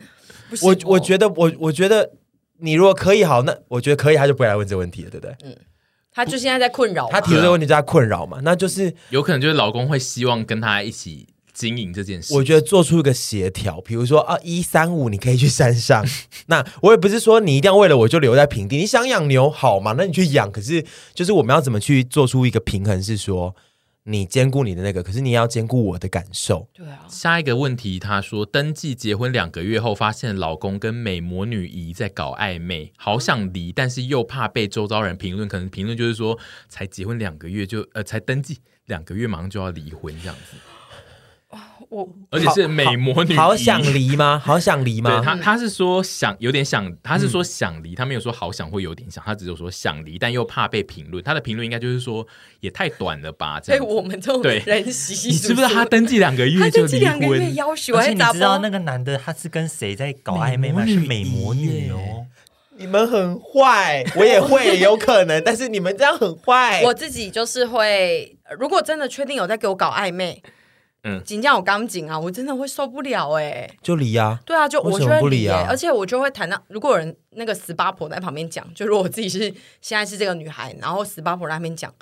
[0.63, 2.11] 我我觉得我我觉得
[2.59, 5.37] 你如果可以好，那我觉得可以，他就不会来问这个问题了，对不对？
[5.45, 5.57] 嗯。
[6.15, 12.35] 他就现在在困扰，他提出这个问题就在困扰嘛，那就是有可能就是老公会希望跟他一起经营这件事。
[12.35, 16.05] 我觉得做出一个协调，比如说啊，一三五你可以去山上，
[16.47, 20.51] 那我也不是说你一定要为了我就留在平地，你想养牛好嘛，那你去养。
[20.53, 23.55] 可是就是我们要怎么去做出一个平衡，是说。
[24.05, 26.69] 你兼顾你的那个，可是你也要兼顾我的感受。
[26.73, 27.07] 对啊。
[27.09, 36.37] 下一个问题，他说登记结婚两个月后，发现老公跟美魔女姨在搞暧昧，好想离，但是又怕被周遭人评论，可能评论就是说，
[36.69, 40.57] 才结婚两个月就呃，才登记两个月，马上就要离婚这样子。
[41.93, 44.41] 我而且是美魔女，好想离吗？
[44.43, 45.11] 好想离吗？
[45.11, 51.23] 对他他是说想有点想，他是说想离，他没有说好想会有点想，他只有说想离，但又怕被评论。
[51.23, 52.27] 他的评论应该就是说
[52.61, 53.61] 也太短了吧？
[53.61, 54.91] 对我们这种人你
[55.37, 57.55] 知不知道他登记两个月就离婚？
[57.55, 60.87] 要求而且你知道那个男的他是跟谁在搞暧昧吗？
[60.87, 62.25] 是美魔女哦。
[62.79, 66.81] 你们很坏，我也会有可能，但是你们这样很坏。
[66.83, 70.43] 我自己就是会， 如果真的确定有在给我搞暧昧。
[71.05, 81.93] 嗯，紧张我刚紧啊，我真的会受不了哎、欸，就离呀、啊，对啊，就我就会离啊，而且我就会谈到，如果有人那个死八婆在旁边讲，就如果我自己是现在是这个女孩，然后死八婆在那边讲。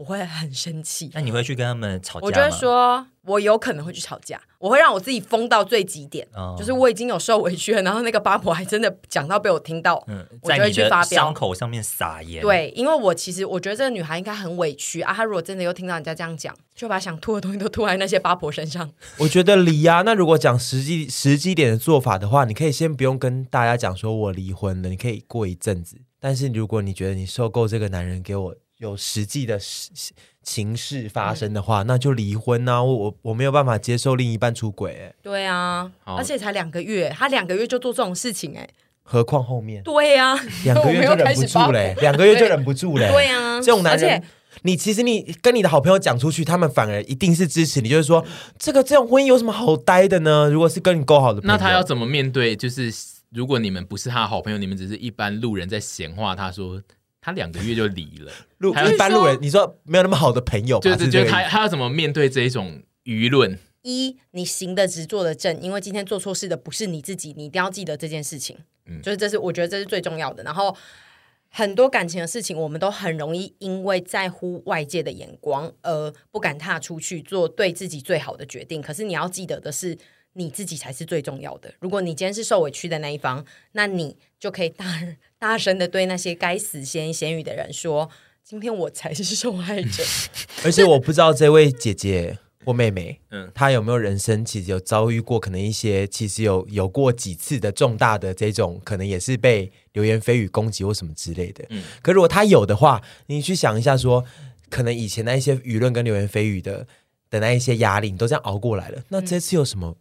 [0.00, 1.10] 我会很生气。
[1.12, 2.26] 那你会去跟他们吵架吗？
[2.26, 4.40] 我觉得说，我有可能会去吵架。
[4.58, 12.40] 我会让我自己疯到最极点，哦、就是我已经有受委屈了，然后那个八婆还真的讲到被我听到，嗯，我就会去发飙，伤口上面撒盐。
[12.40, 15.12] 对，因为我其实我觉得这个女孩应该很委屈啊。
[15.12, 18.90] 她如果真的又听到人家这样讲，就把想吐的东西都吐在那些八婆身上。
[19.18, 20.02] 我觉得离呀、啊。
[20.02, 25.98] 那如果讲实际实际点的做法的话，你可以先不用跟大家讲说我离婚了，你可以过一阵子。
[26.18, 30.12] 但是如果你觉得你受够这个男人给我有实际的实。
[30.42, 32.82] 情事发生的话，嗯、那就离婚呐、啊！
[32.82, 38.68] 我我我没有办法接受另一半出轨、欸，对啊，而且才两个月，他两个月就做这种事情、欸，哎，
[39.02, 39.82] 何况后面？
[39.82, 44.24] 对呀、啊， 两个月就忍不住嘞，两个月就忍不住嘞，对呀、啊，这种男人，
[44.62, 48.24] 你其实你跟你的好朋友讲出去，他们反而一定是支持你，就是说
[48.58, 50.48] 这个这种婚姻有什么好待的呢？
[50.50, 52.56] 如果是跟你够好的朋友，那他要怎么面对？
[52.56, 52.90] 就是
[53.30, 56.82] 如果你们不是他的好朋友，你们只是一般路人在闲话，他说。
[57.20, 63.58] 他两个月就离了，路一般路人，你说没有那么好的朋友，就是就他他要怎么面对这一种舆论？
[63.82, 68.56] 一，你行得直，坐得正，因为今天做错事的不是你自己，你一定要记得这件事情。
[68.86, 70.42] 嗯，就是这是我觉得这是最重要的。
[70.42, 70.74] 然后
[71.48, 78.80] 很多感情的事情，我们都很容易因为在乎外界的眼光而不敢踏出去做对自己最好的决定。
[78.80, 79.98] 可是你要记得的是。
[80.34, 81.74] 你自己才是最重要的。
[81.80, 84.86] 如果你今天是受委屈的那一方，那你就可以大
[85.40, 88.10] 大声的对那些该死闲言闲语的人说
[88.44, 90.04] ：“今天我才是受害者。
[90.62, 101.64] ”而且我不知道这位姐姐或妹妹，嗯，她有没有人生其实有遭遇过可能一些其实有有过几次的重大的这种，可能也是被流言蜚语攻击或什么之类的。
[101.70, 104.28] 嗯，可如果她有的话，你去想一下说，说
[104.68, 106.86] 可能以前那一些舆论跟流言蜚语的
[107.30, 109.96] 的那一些压力，你都这样熬过来了，那这次有什么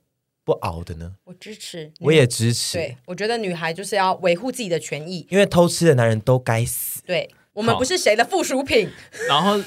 [0.50, 1.12] 不熬的呢？
[1.26, 2.78] 我支持，我也支持。
[2.78, 7.02] 对，我觉得女孩就是要维护自己的权益，因为偷吃的男人都该死。
[7.06, 7.30] 对。
[7.52, 8.90] 我们不是谁的附属品，
[9.28, 9.60] 然后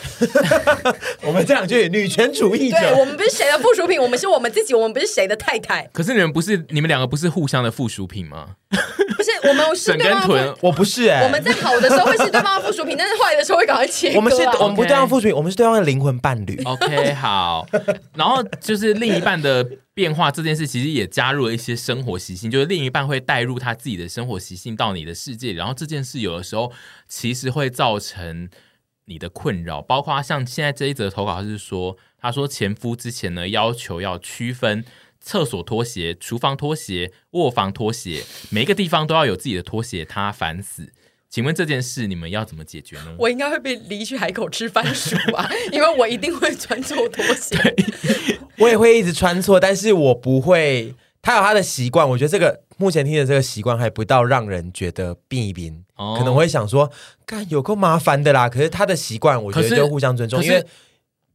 [1.27, 2.79] 我们这样句女权主义者。
[2.79, 5.87] 对，我们不是谁的附属品，我们是我们自己，我们不是谁的太太。
[5.93, 8.57] 可是你们不是，你们两个不是互相的附属品吗？
[9.17, 10.57] 不是，我们是对方的。
[10.61, 14.17] 我不是哎、欸，我们在好的时候会是对方的附属品，但是坏的时候会赶快切割、啊。
[14.17, 16.61] 我们是，我们不对方附属品，我们是对方的灵魂伴侣。
[16.65, 17.67] OK， 好。
[18.15, 26.73] 然后就是另一半的变化这件事，其实也加入了一些生活习性，就是另一半会带入他自己的生活习性到你的世界，然后这件事有的时候
[27.07, 28.49] 其实会造成
[29.05, 34.85] 你的困扰，包括像现在这一则投稿，他是说，他说前夫之前呢要求要区分。
[35.23, 40.89] 厕所拖鞋、厨房拖鞋、卧房拖鞋，每一个地方都要有自己的拖鞋，他烦死。
[41.31, 43.15] 请问这件事你们要怎么解决呢？
[43.19, 47.57] 我应该会被离去海口吃番薯吧， 因为我一定会穿错拖鞋。
[48.59, 50.95] 我也会一直穿错，但是我不会。
[51.23, 56.91] 他有他的习惯，我觉得这个目前听的这个习惯还不到让人觉得病一病，哦、可能会想说，
[57.25, 58.49] 干有够麻烦的啦。
[58.49, 60.67] 可是他的习惯，我觉得就互相尊重，因为。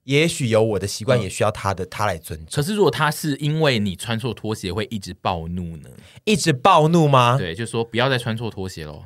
[0.07, 2.47] 也许有我的习惯，也需要他的、嗯、他来尊重。
[2.51, 5.89] 可是如果他是因为你穿错拖鞋会一直暴怒呢？
[6.23, 7.37] 一直暴怒吗？
[7.37, 9.03] 对，就说不要再穿错拖鞋喽。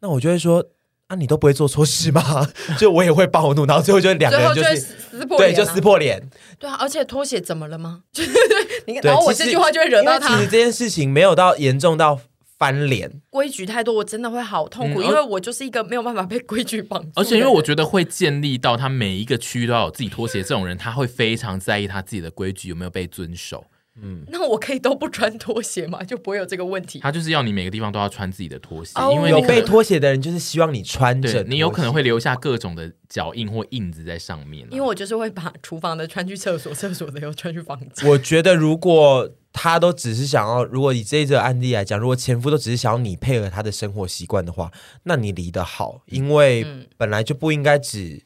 [0.00, 0.64] 那我就会说
[1.08, 2.48] 啊，你都不会做错事吗？
[2.78, 6.30] 就我也会暴怒，然后最后就两个人就是就撕破脸、啊，对，就撕破脸。
[6.60, 8.02] 对啊，而且拖鞋怎么了吗？
[8.12, 10.28] 对对对，你看，然后我这句话就会惹到他。
[10.28, 12.20] 其实这件事情没有到严重到。
[12.58, 17.10] 翻脸，规矩太多，我真的会好痛苦，嗯、因为我就是一个没有办法被规矩绑住。
[17.14, 23.64] 而且，因为我觉得会建立到他每一个区域都要有自己拖鞋，这种人他会非常在意他自己的规矩有没有被遵守。
[24.02, 26.02] 嗯，那我可以都不穿拖鞋吗？
[26.02, 26.98] 就不会有这个问题。
[26.98, 34.68] 他就是要你每个地方都要穿自己的拖鞋，哦、因为有被拖鞋的人就是希望你穿着，你有可能会留下各种的脚印或印子在上面、啊。
[34.70, 38.08] 因为我就是会把厨房的穿去厕所，厕所的又穿去房间。
[38.08, 39.30] 我觉得如果。
[39.58, 44.70] 他都只是想要，如果以这一则案例来讲，如果前夫都只是想要你配合他的生活习惯的话，
[45.04, 48.22] 那你离得好，因为本来就不应该只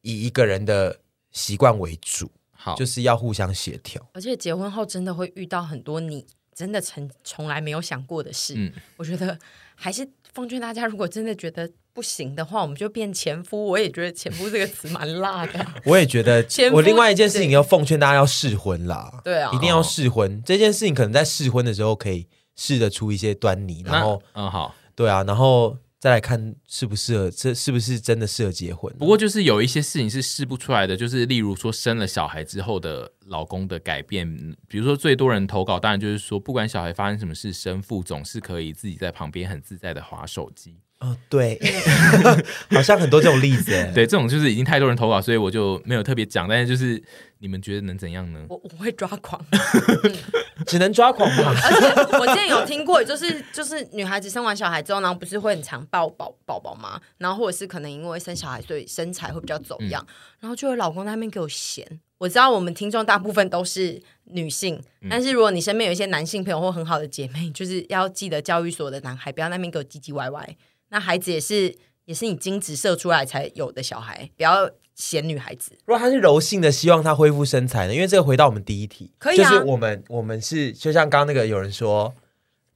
[0.00, 0.98] 以一个人的
[1.30, 4.04] 习惯为主，好，就是要互相协调。
[4.12, 9.38] 而且结婚后真的会遇到很多你真的从从来没有想过的事，嗯，我觉得
[9.76, 11.70] 还是奉劝大家，如果真的觉得。
[11.94, 13.66] 不行的话，我们就变前夫。
[13.66, 15.66] 我也觉得“前夫”这个词蛮辣的。
[15.84, 19.20] 我也觉得，我另外一件事情要奉劝大家要试婚啦。
[19.22, 20.38] 对啊，一定要试婚。
[20.38, 22.26] 哦、这件事情可能在试婚的时候可以
[22.56, 28.92] 试得出一些端倪，然后，嗯，好，对啊，然后再来看适不适合，这是不是真的适合结婚？
[28.98, 34.26] 不过就是有一些事情是试不出来的，就是例如说生了小孩之后的老公的改变，
[34.66, 40.78] 比如说最多人投稿，当然就是说不管小孩发生什么事，生父总是可以自己在旁边很自在的划手机。
[41.02, 41.60] 哦，对，
[42.70, 43.72] 好像很多这种例子。
[43.92, 46.48] 对，这种就是已经太多人投稿，所以我就没有特别讲。
[46.48, 47.02] 但是就是
[47.40, 48.46] 你们觉得能怎样呢？
[48.48, 49.44] 我我会抓狂，
[50.64, 51.52] 只能抓狂吧。
[51.64, 57.00] 而且我之前有听过，就是就是女孩子生完小孩之后，然后不是会很常抱宝宝宝吗？
[57.18, 61.84] 然后或者是可能因为生小孩，所以身材会比较走样，嗯、然后就有老公在那边给我嫌。
[62.18, 70.56] 我知道我们听众大部分都是女性，嗯、但是如果你身边有一些男性朋友或很好的姐妹，就是要记得教育所有的男孩，不要那边给我唧唧歪歪。
[70.92, 71.74] 那孩子也是，
[72.04, 75.72] 也是你精子射出来才有的小孩，不要嫌女孩子。
[75.86, 77.94] 如果他是柔性的，希望他恢复身材呢？
[77.94, 79.50] 因为这个回到我们第一题，可以啊。
[79.50, 82.14] 就是我们我们是就像刚刚那个有人说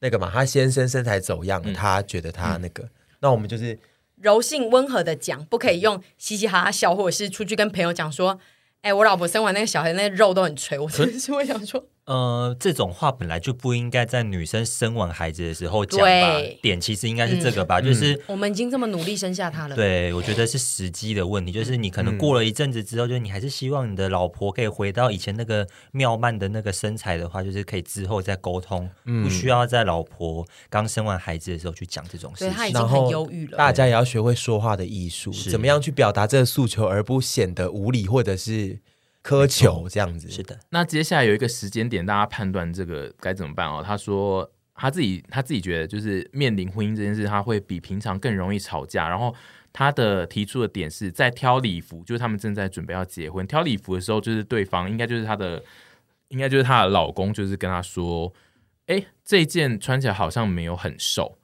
[0.00, 3.78] 那个嘛，他先生身材走样，嗯、他觉得他那个，嗯、那我们就是
[4.16, 8.40] 柔性温和的讲，不可以用嘻嘻哈哈笑，或者是出去跟朋友讲说，
[8.80, 11.86] 哎、欸，我老婆生完那个小孩，那個肉都很垂，我真的是会想说。
[12.06, 16.06] 呃，这种话本来就不应该在女生生完孩子的时候讲吧？
[16.06, 19.74] 对点其实应该是这个吧，嗯、就是、嗯、我们已经这么努力生下他了。
[19.74, 32.54] 对，我觉得是时机的问题，就是你可能过了一阵子之后，嗯、就是你还是希望你的老婆可以回到以前那个妙曼的那个身材的话，就是可以之后再沟通，嗯、不需要在老婆刚生完孩子的时候去讲这种事情。
[32.54, 33.58] 他已经很忧郁了。
[33.58, 38.78] 大家也要学会说话的艺术，怎么样去表达这个诉求，而不显得无理或者是。
[39.26, 40.56] 苛求这样子是的。
[40.70, 43.82] 那接下来有一个时间点，大家判断这个该怎么办哦？
[43.84, 49.08] 他说他自己他自己觉得，就是面临婚姻这件事，他会比平常更容易吵架。
[49.08, 49.34] 然后
[49.72, 55.60] 他的提出的点是在挑礼服，就是他们正在准备要结婚，挑礼服的时候，就是对方应该就是他的，
[56.28, 58.32] 应该就是她的老公，就是跟他说
[58.86, 61.35] ：“哎，这件穿起来好像没有很瘦。”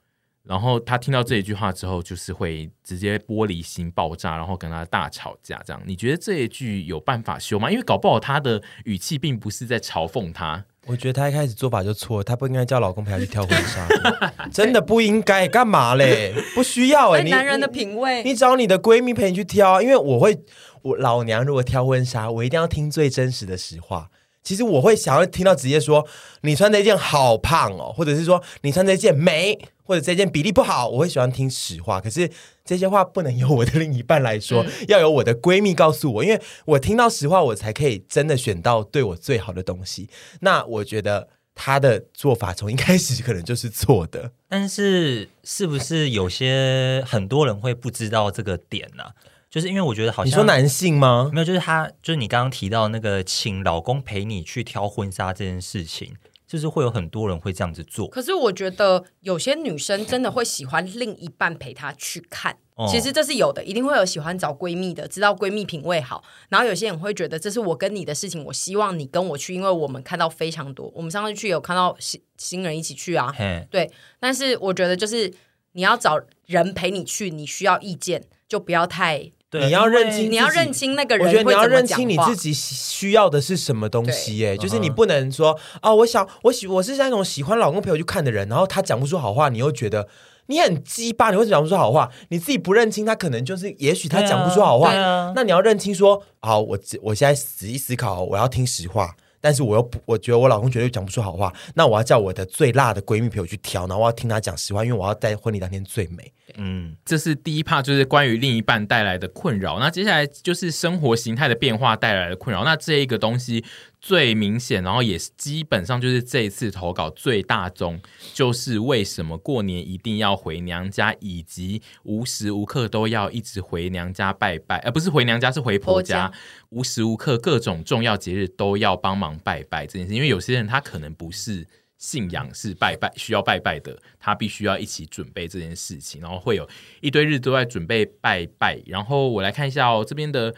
[0.45, 5.63] 然后他听到这一句话之后，就是会直接玻璃心爆炸，然后跟他大吵架。
[5.65, 7.71] 这样，你觉得这一句有办法修吗？
[7.71, 10.65] 因为搞不好他的语气并不是在嘲讽他。
[10.87, 13.87] 我觉得他一开始做法就错了，他不应该叫老公陪他去跳婚纱，
[14.53, 15.47] 真的不应该。
[15.47, 16.35] 干嘛嘞？
[16.57, 20.37] 不需要哎、欸，你男人的品味，你，你找你的闺蜜陪你去挑，因为我会，
[20.83, 24.11] 我老娘如果挑婚纱，我一定要听最真实的实话。
[24.43, 26.05] 其实我会想要听到直接说
[26.41, 32.01] 你穿这件好胖哦，或者是说你穿这件美，或者这件比例不好，我会喜欢听实话。
[32.01, 32.31] 可是
[32.65, 40.09] 这些话不能由我的另一半来说，嗯、要由我的闺蜜告诉我，因为我听到实话，我才可以真的选到对我最好的东西。
[40.41, 44.33] 那我觉得他的做法从一开始可能就是错的。
[44.49, 49.13] 但是是不是有些很多人会不知道这个点呢、啊？
[49.51, 51.31] 就是因为我觉得好像你说男性吗？
[51.31, 56.15] 没有，就是他，就是你刚刚提到那个请老公陪你去挑婚纱这件事情，
[56.53, 58.07] 就是会有很多人会这样子做。
[58.09, 66.23] 可是我觉得有些女生真的会喜欢另一半陪她去看，哦、其实这是有的，一定会有喜欢找闺蜜的，知道闺蜜品味好。
[66.51, 70.93] 然后有些人会觉得这是我跟你的事情，我希望你跟我去，因为我们看到非常多。
[70.95, 73.35] 我们上次去有看到新新人一起去啊，
[73.71, 73.91] 对。
[74.21, 75.33] 但是我觉得就是
[75.73, 79.31] 你要找人陪你去，你需要意见就不要太。
[79.53, 81.27] 对，你要认清，你要认清那个人。
[81.27, 84.47] 我觉得你要认清你自己需要的是什么东西。
[84.47, 90.09] 哎，就是你不能说啊，我想我喜我是那种喜欢老公陪我去看的人，然后他讲不出好话，你又觉得
[90.47, 92.11] 你很鸡巴，你为什么讲不出好话？
[92.31, 94.95] 你自己不认清他，可能就是也许他讲不出好话。
[95.35, 99.15] 那你要认清说，好，我我现在仔细思考，我要听实话。
[99.43, 106.33] 但是我又不，我觉得我老公绝对讲不出好话，那我要叫我的最辣的闺蜜陪我去挑，然后我要听她讲实话，因为我要在婚礼当天最美。
[106.57, 109.79] 嗯，这是第一 part，就是关于另一半带来的困扰。
[109.79, 112.65] 那接下来就是生活形态的变化带来的困扰。
[112.65, 113.65] 那这一个东西。
[114.03, 118.01] 最明显，然后也是基本上就是这一次投稿最大宗，
[118.35, 126.39] 就是为什么过年一定要回娘家，以及无时无刻都要一直回娘家拜拜，而、呃、不是回娘家，是回婆家，婆家
[126.71, 130.13] 无时无刻各种重要节日都要帮忙拜拜这件事。
[130.13, 131.65] 因为有些人他可能不是
[131.97, 136.69] 信仰是拜拜需要拜拜的，他必须要一起准备这件事情，然后会有
[137.01, 138.83] 一堆日都在准备拜拜。
[138.85, 140.53] 然后我来看一下哦，这边的。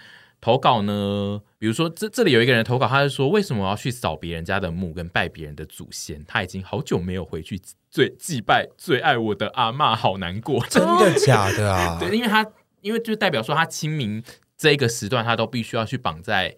[0.45, 1.41] 投稿呢？
[1.59, 6.23] 比如说，这这里有一个人投稿，他是说：“为什么我要去扫别人家的墓，跟拜别人的祖先？
[6.29, 7.59] 他已经好久没有回去
[7.91, 10.63] 最祭拜最爱我的阿嬷，好难过。
[10.69, 11.97] ”真的假的啊？
[11.99, 12.47] 对，因为他
[12.83, 14.23] 因为就代表说，他清明
[14.59, 16.55] 这一个时段，他都必须要去绑在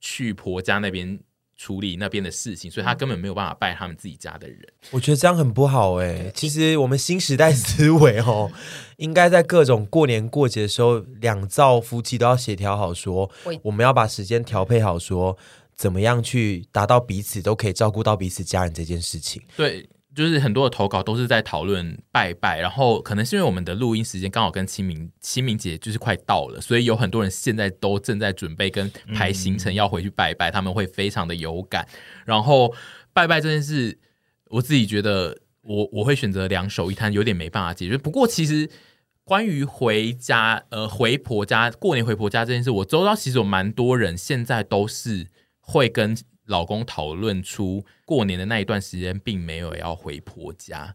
[0.00, 1.20] 去婆家那边。
[1.58, 4.58] 处理那边的事情，所以他根本没有办法拜他们自己家的人。
[4.92, 6.32] 我觉得这样很不好哎、欸。
[6.34, 8.50] 其实我们新时代思维哦，
[8.96, 15.36] 应该在各种过年过节的时候，两造夫妻都要协调好说，说我们要把时间调配好，说
[15.74, 19.42] 怎么样去达到彼此都可以照顾到彼此家人这件事情。
[19.56, 19.88] 对。
[20.18, 31.86] 就是很多的投稿都是在讨论拜拜，然后可能是因为我们的录音时间刚好跟清明清明节就是快到了，所以有很多人现在都正在准备跟排行程要回去拜拜，嗯、他们会非常的有感。
[32.26, 32.74] 然后
[33.12, 33.96] 拜拜这件事，
[34.46, 37.96] 我自己觉得我我会选择两手一摊，有点没办法解决。
[37.96, 38.68] 不过其实
[39.22, 45.28] 关于回家呃回婆家过年回婆家这件事，我周遭其实有蛮多人现在都是
[45.60, 46.16] 会跟。
[46.48, 50.94] 老公讨论出过年的那一段时间，并没有要回婆家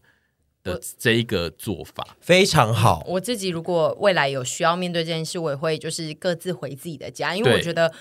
[0.62, 3.02] 的这一个做法，非常好。
[3.08, 7.92] 我自己如果未来有需要面对这件事，我也会就是各自回自己的家，因为我觉得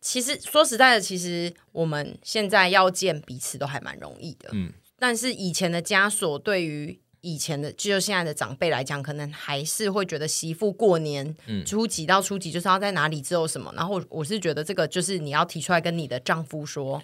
[0.00, 4.48] 其实说实在的，其实我们现在要见彼此都还蛮容易的。
[4.52, 6.98] 嗯，但是以前的枷锁对于。
[7.22, 13.70] 以前的，就现在的长辈来讲，可能还是会觉得媳妇过年初几到初几就是要在哪里之后什么。
[13.72, 17.00] 嗯、然后我是觉得这个就是你要提出来跟你的丈夫说，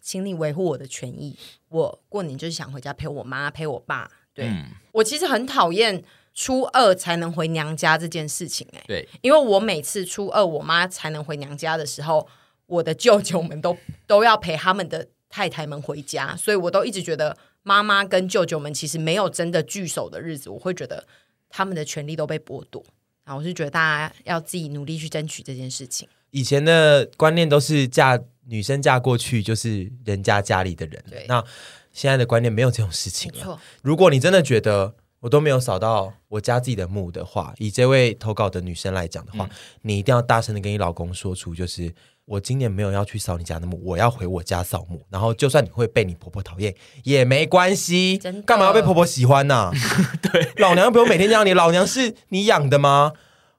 [0.00, 1.36] 请你维护我的权益。
[1.68, 4.10] 我过年就是想回家陪我妈陪我爸。
[4.32, 6.02] 对、嗯、我其实很讨厌
[6.32, 8.78] 初二才能回娘家这件事情、欸。
[8.78, 12.26] 哎，对，因为我每次初二我妈才能回娘家的时候，
[12.64, 17.36] 我的舅舅们都都要陪他们的太太们回家，所以我都一直觉得。
[17.68, 21.06] 妈妈跟舅舅们其实没有真的聚首的日子，我会觉得
[21.50, 22.82] 他们的权利都被剥夺。
[23.26, 26.08] 然后我是觉得大家要自己努力去争取这件事情。
[26.30, 31.44] 以前的观念都是嫁女生嫁过去就是人家家里的人，对那
[31.92, 33.38] 现在的观念没有这种事情了。
[33.38, 39.50] 错如果你真的觉得我都没有扫到我家自己的墓的话，以这位投稿的女生来讲的话，嗯、
[39.82, 41.94] 你一定要大声的跟你老公说出，就是。
[42.28, 45.02] 我今年没有要去扫你家的墓，我要回我家扫墓。
[45.08, 49.72] 然后，就算你会被你婆婆讨厌也没关系，干嘛要被婆婆喜欢呢、啊？
[50.30, 53.12] 对，老娘不用每天这样，你老娘是你养的吗？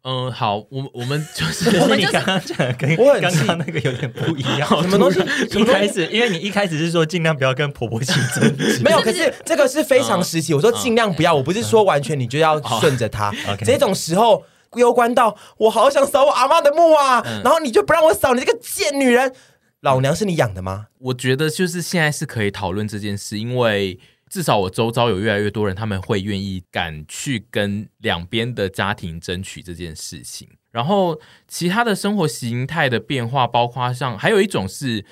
[0.04, 4.68] 嗯，好，我我们就是就是你刚刚讲的跟我很刚刚那个有点不一样。
[4.82, 5.20] 什么东西？
[5.60, 10.54] 一开始，因为你一开始是说尽量不要跟婆婆起争执，没有，可是这个是非常时期。
[10.54, 13.34] 我说尽量不要，我不是说完全你就要顺着她。
[13.66, 14.42] 这种时候
[14.76, 19.34] 攸关到我好想扫我阿妈的墓啊，然后你就不让我扫，你这个贱女人！
[19.82, 20.88] 老娘是你养的吗？
[20.98, 24.00] 我觉得就是现在是可以讨论这件事，因为。
[24.30, 30.48] 至少我周遭有越来越多人，他们会愿意敢去跟两边的家庭争取这件事情。
[30.70, 35.04] 然后，其他的生活形态的变化，包括像还有一种是，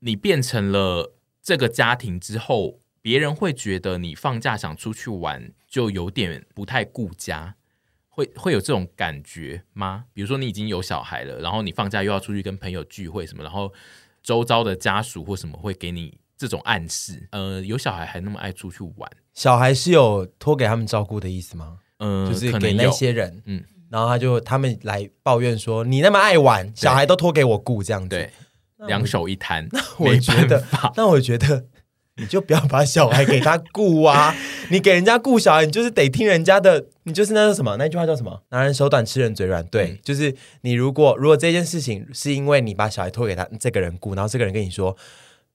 [0.00, 7.54] 你变成了这个家庭之后，别人会觉得你放假想出去玩，就有点不太顾家，
[8.18, 10.04] 会会有这种感觉吗？
[10.12, 13.72] 比如说，你已经有小孩了，然后你放假又要出去跟朋友聚会什么，然后
[14.22, 16.18] 周遭的家属或什么会给你。
[16.40, 21.78] 这种暗示，呃，有小孩还那么爱出去玩，小孩是有托给他们照顾的意思吗？
[21.98, 28.30] 嗯、呃，就是给那些人，嗯，然后他就他们来抱怨说，你那么爱玩，小孩都托给我顾，这样子，对，
[28.86, 29.66] 两手一摊。
[29.72, 30.64] 那我觉得，
[30.94, 31.64] 那我觉得
[32.14, 34.32] 你就不要把小孩给他顾啊，
[34.70, 38.42] 你给人家顾小孩，你就是得听人家的，你就是那叫什么，那句话叫什么？
[38.50, 39.66] 拿人手短，吃人嘴软。
[39.66, 44.96] 对，嗯、就是你如果如果这件事情是因为你把小孩托给他这个人顾，然后这个人跟你说。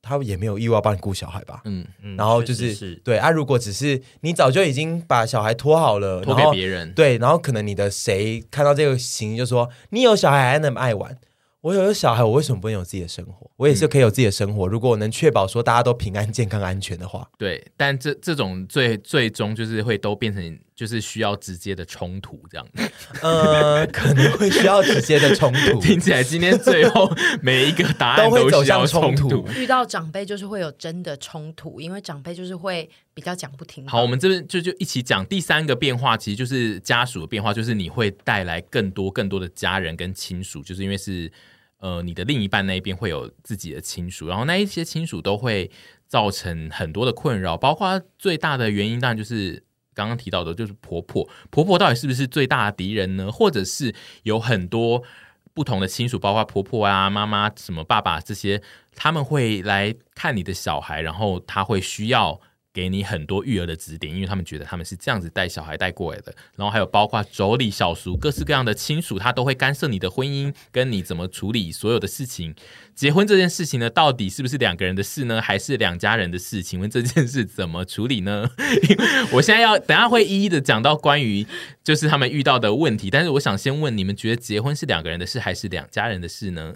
[0.05, 1.61] 他也没有义务要帮你顾小孩吧？
[1.63, 11.17] 嗯嗯，然后就是，是对啊，如果只是你早就已经把小孩托好了，托给别人，对，然后可能你的谁看到这个情形就说，你有小孩还那么爱玩。
[11.63, 13.49] 我有个小孩，我为什么不能有自己的生活？
[13.55, 14.67] 我也是可以有自己的生活。
[14.67, 17.65] 嗯、如果我能确保说大家都平安、健康、安全的话，对。
[17.77, 22.67] 但这这种最最终就是会都变成就是需要直接的冲突这样。
[23.21, 25.79] 呃， 可能会需要直接的冲突。
[25.79, 27.09] 听起来今天最后
[27.41, 29.47] 每一个答案都，都会走向冲突。
[29.55, 33.87] 遇到长辈就是会有真的冲突，因为长辈就是会比较讲不听。
[33.87, 41.31] 好，我们这边就就一起讲第三个变化，其实就是家属的变化，就是你会带来更多更多的家人跟亲属，就是因为是。
[41.83, 45.69] 呃，你的另一半那边会有自己的亲属，然后那一些亲属都会
[46.07, 49.61] 造成很多的困扰，包括最大的原因当然就是
[49.93, 51.27] 刚刚提到的，就是婆婆。
[51.49, 53.29] 婆婆到底是不是最大的敌人呢？
[53.29, 55.03] 或者是有很多
[55.53, 58.63] 不同的亲属，包括婆婆啊、妈妈、什么爸爸这些，
[58.95, 62.39] 他们会来看你的小孩，然后他会需要。
[62.73, 66.33] 给你很多育儿的指点，因为他们觉得他们是这样子带小孩带过来的。
[66.55, 72.55] 然后还有包括妯娌、小叔，各式各样的亲属，他都会干涉你的婚姻，跟你怎么处理所有的事情。
[72.95, 76.63] 结婚这件事情呢，到底是不是两个人的事呢，还是两家人的事？
[76.63, 78.49] 请问这件事怎么处理呢？
[79.33, 81.45] 我现在要等下会一一的讲到关于
[81.83, 86.73] 就是他们遇到的问题，但是我想先问你们，觉得结婚是两个人的事，还是两家人的事呢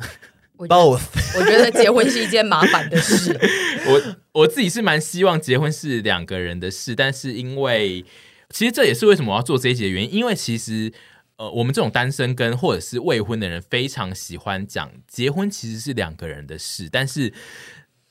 [0.58, 1.01] ？Both，
[1.38, 3.38] 我觉得结婚是一件麻烦的事。
[3.88, 8.03] 我我自己是蛮希望结婚是两个人的事，但是因为
[8.49, 10.14] 其实这也是为什么我要做这一集的原因。
[10.14, 10.91] 因为其实
[11.38, 17.32] 呃，我们这种单身跟或者是未婚的人非常喜欢讲结婚其实是两个人的事，但是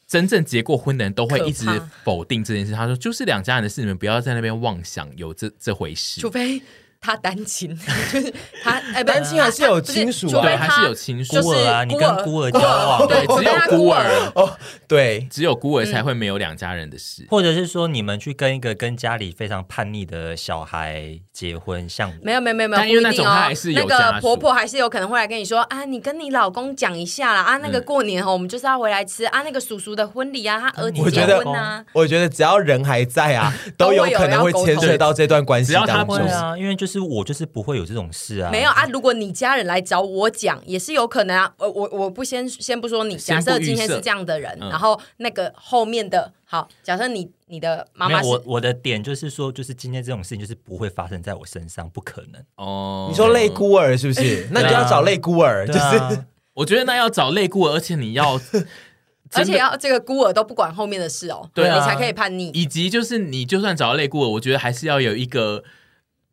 [0.07, 1.67] 真正结过婚的人都会一直
[2.05, 2.73] 否定这件事。
[2.73, 6.63] 他说就是两家人的事，你们不要在那边妄想有这这回事，除非。
[7.07, 7.71] 他单亲，
[8.13, 8.35] 就是
[8.65, 11.41] 他哎，单亲还是有亲属，对，还是有亲属。
[11.41, 37.77] 孤儿啊，你跟孤儿交往，对，只有孤儿哦，对，只有孤儿才会没有两家人的事，或者是说你们去跟一个跟家里非常叛逆的小孩结婚，像没有没有没有没有，因为那种他还是有那个婆婆还是有可能会来跟你说啊，你跟你老公讲一下啦啊，那个过年哦，我们就是要回来吃啊，那个叔叔的婚礼啊，他儿子结婚啊，我觉得只要人还在啊， 都有可能会牵涉到这段关系，只要他会啊，因为就是我就是不会。
[37.77, 38.51] 有这种事啊？
[38.51, 38.87] 没有啊！
[38.87, 41.53] 如果你家人来找我讲，也是有可能啊。
[41.59, 53.09] 我，我我不先先不说你，假设今天是这样的人，然后那个后面的好，假设你你的妈妈，我我的点就是说，就是今天这种事情就是不会发生在我身上，不可能哦。
[53.11, 54.49] 你说类孤儿是不是？
[54.51, 56.25] 那你就要找类孤儿，就是
[56.55, 58.41] 我觉得那要找类孤儿，而且你要，
[59.35, 62.49] 而且要这个孤儿都不管后面的事哦，对，你才可以叛逆。
[62.55, 65.63] 以及就是你就算找类孤儿，我觉得还是要有一个。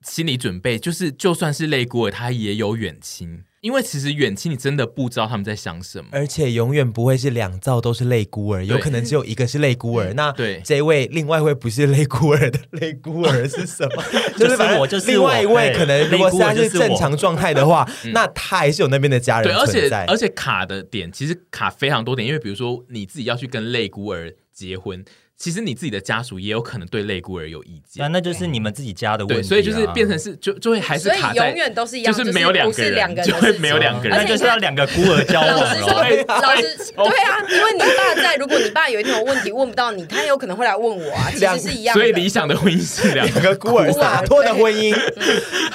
[0.03, 10.13] 心理准备就是，就算是类孤儿，他也有远亲，因为其实远亲你真的不知道他们在想什么，而且永远不会是两造都是类孤儿，有可能只有一个是类孤儿。
[10.13, 14.03] 那对这位另外一位不是类孤儿的类孤儿是什么？
[14.37, 20.05] 就是反正我就是另外一位，可能如果他是正常状态的话，那他还是有那边的家人存在。
[20.05, 25.03] 而且卡的点其实卡非常多点，因为比如说你自己要去跟类孤儿结婚。
[25.43, 29.45] 其实你自己的家属也有可能对类孤儿有意见，那那就是你们自己家的问题。
[29.45, 35.59] 所以就是变成是就就会还是卡在，永远都是一样，就是没有两个人，就会没有两个人，那就是要两个孤儿交往了。
[35.59, 41.93] 老师说，老师对啊，因为你爸在，如果你爸有一天有问题问不到你，他有可能会来问我啊，其实是一样。
[41.93, 44.97] 所以理想的婚姻是两个孤儿洒脱的婚姻，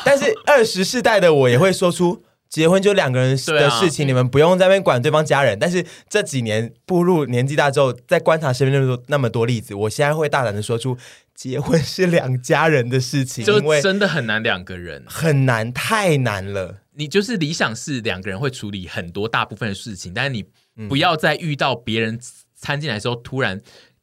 [0.02, 2.22] 但是二十世代的我也会说出。
[2.48, 5.58] 结婚就两个人的事情，啊、你们不用在那边管对方家人。
[5.58, 10.96] 但是这几年步入年纪大之后，在观察身边那么多那么多例子，我现在会大胆的说出，
[11.34, 16.78] 结婚是两家人的事情，就真的很难两个人，很难，太难了。
[16.94, 20.44] 你就是理想是两个人会处理很多大部分的事情，但是你
[20.88, 22.18] 不要再遇到别人
[22.60, 23.60] 掺进来的时候突然。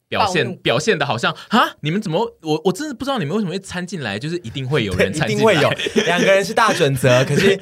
[0.08, 5.70] 表现表现的好像啊，你们怎么我我真的不知道你们为什么会掺进来，就是一定会有人参进来，一定会有
[6.04, 7.58] 两个人是大准则， 可是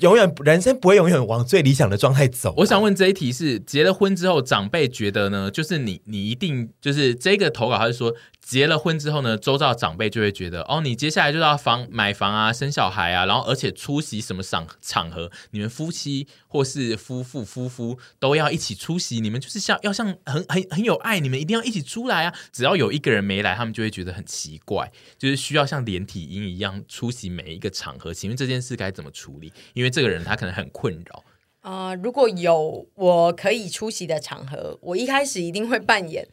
[0.00, 2.54] 永远人生不会永远往最理想的状态走啊。
[2.58, 5.50] 我想问这一题是结了婚之后，长辈觉得呢？
[5.50, 8.14] 就是你你一定就是这个投稿，他是说。
[8.50, 22.34] 结了婚之后呢，周遭长辈就会觉得，哦，你接下来就要房买房啊，生小孩啊，然后而且出席什么场场合，你们夫妻或是夫妇夫妇都要一起出席，你们就是像要像很 很很有爱，你们一定要一起出来啊。
[22.50, 28.12] 只要有一个人没来，他们就会觉得很奇怪，就是需要像连体婴一样出席每一个场合。
[28.12, 29.52] 请问这件事该怎么处理？
[29.74, 31.22] 因为这个人他可能很困扰。
[31.60, 36.26] 啊、如果有我可以出席的场合，我一开始一定会扮演。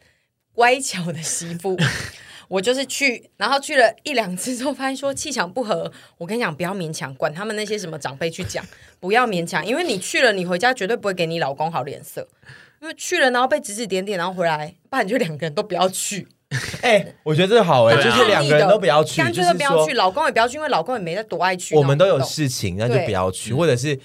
[0.58, 1.76] 乖巧的媳妇，
[2.48, 5.92] 我就是去，然后去了一两次之后，发现说气场不合。
[6.16, 8.66] 我跟你讲，不要勉强，管他们那些什么长辈去讲，
[8.98, 12.26] 不要勉强，因为你去了，你回家绝对不会给你老公好脸色。
[12.82, 16.26] 因为去了，然后被指指点点，然后回来，不然就两个人都不要去。
[16.82, 21.76] 哎、欸，我觉得这好哎、欸，就是两个人都不要去，干脆都不要去，老公也不要去，因为老公也没在多爱去。
[21.76, 23.96] 我们都有事情，那就不要去，或者是，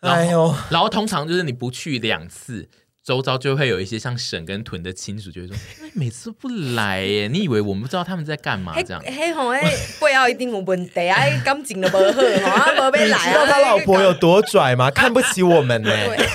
[0.00, 2.68] 哎呦，然后通常就是你不去两次。
[3.04, 5.54] 周遭就会有一些像沈跟屯的亲属，就会说
[5.92, 9.02] ：“每次不来耶， 你以为我们不知道他们在干嘛？”这样。
[9.04, 9.62] 嘿吼，哎，
[10.00, 12.02] 不要一定有问题啊，感情都不好，
[12.50, 13.18] 哈，没被来。
[13.28, 14.90] 你知道他老婆有多拽吗？
[14.90, 15.90] 看不起我们呢。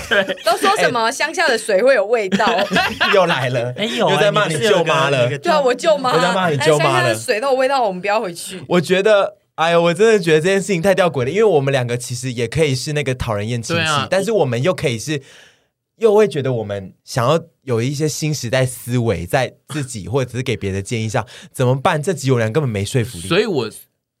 [0.08, 2.46] 对，都说什么乡下的水会有味道？
[3.14, 5.26] 又来了，哎呦，又在骂你舅妈了。
[5.38, 7.12] 对啊，我舅妈，我在骂你舅妈了。
[7.12, 8.62] 水都有味道，我们不要回去。
[8.68, 15.20] 我觉得，哎呦，我真的觉得这件事情太吊诡了，因为我们两个其实也可以是那个讨人厌亲戚，但是我们又可以是。
[16.00, 22.02] 又会觉得我们想要有一些新时代思维，在自己或者只是给别人的建议上怎么办？
[22.02, 23.28] 这几种人根本没说服力。
[23.28, 23.70] 所以我，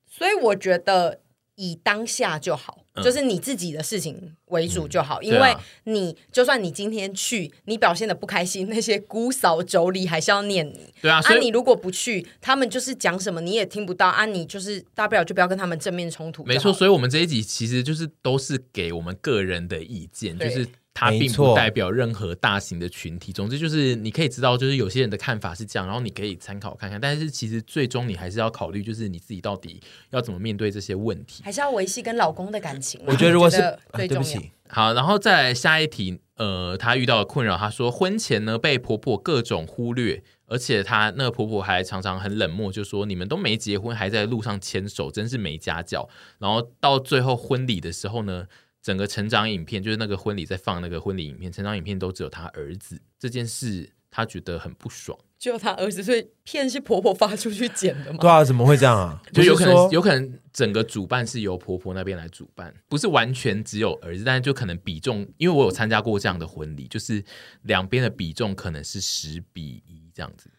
[0.06, 1.20] 所以我觉得
[1.54, 5.20] 以当下就好，嗯、就是你自己的事情为主就好。
[5.22, 10.92] 嗯、因为你就算你今天去，你表现的不开心，那些姑嫂妯娌还是要念你。
[11.00, 14.26] 对啊，啊，你如果不去，他们就是讲什么你也听不到啊。
[14.26, 16.44] 你就是大不了就不要跟他们正面冲突。
[16.44, 20.68] 没错，所以我们这一集其实就是都是给我们个人的意见，就是。
[21.00, 23.32] 它并不代表任何大型的群体。
[23.32, 27.00] 总之就是你可以知道，就是有些人的看法是这样，然后你可以参考看看。
[27.00, 29.80] 但是其实最终你还是要考虑，就是你自己到底
[30.10, 33.00] 要怎么面对这些问题，还是要维系跟老公的感情。
[33.06, 34.50] 我觉得如果是对不起。
[34.68, 36.20] 好，然后再来下一题。
[36.36, 46.08] 呃，她遇到的困扰，她说婚前呢被婆婆各种忽略，而且她那个婆婆还常常很冷漠，就说你们都没结婚，还在路上牵手，真是没家教。
[46.38, 48.46] 然后到最后婚礼的时候呢，
[48.82, 55.18] 整个成长影片就是那个婚礼在放那个婚礼影片，成长影片都只有他儿子这件事，他觉得很不爽。
[55.38, 58.18] 只有他儿子，所以片是婆婆发出去剪的吗？
[58.20, 59.22] 对啊，怎么会这样啊？
[59.32, 67.24] 就有可能，有可能整个主办是由婆婆那边来主办，不是完全只有儿子，但是就可能比重，因为我有参加过这样的婚礼，就是
[67.62, 70.50] 两边的比重可能是十比一这样子，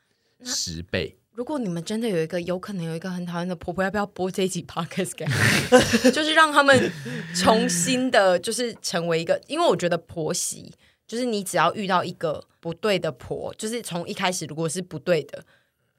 [0.43, 1.15] 十倍。
[1.41, 5.25] 如果你们真的有一个有可能有一个很讨厌的婆婆，要不要播这一集 podcast 给？
[6.11, 6.91] 就是让他们
[7.33, 10.71] 重新的，就是成为一个，因为我觉得婆媳，
[11.07, 15.43] 就是你只要遇到一个不对的婆，就是从一开始如果是不对的。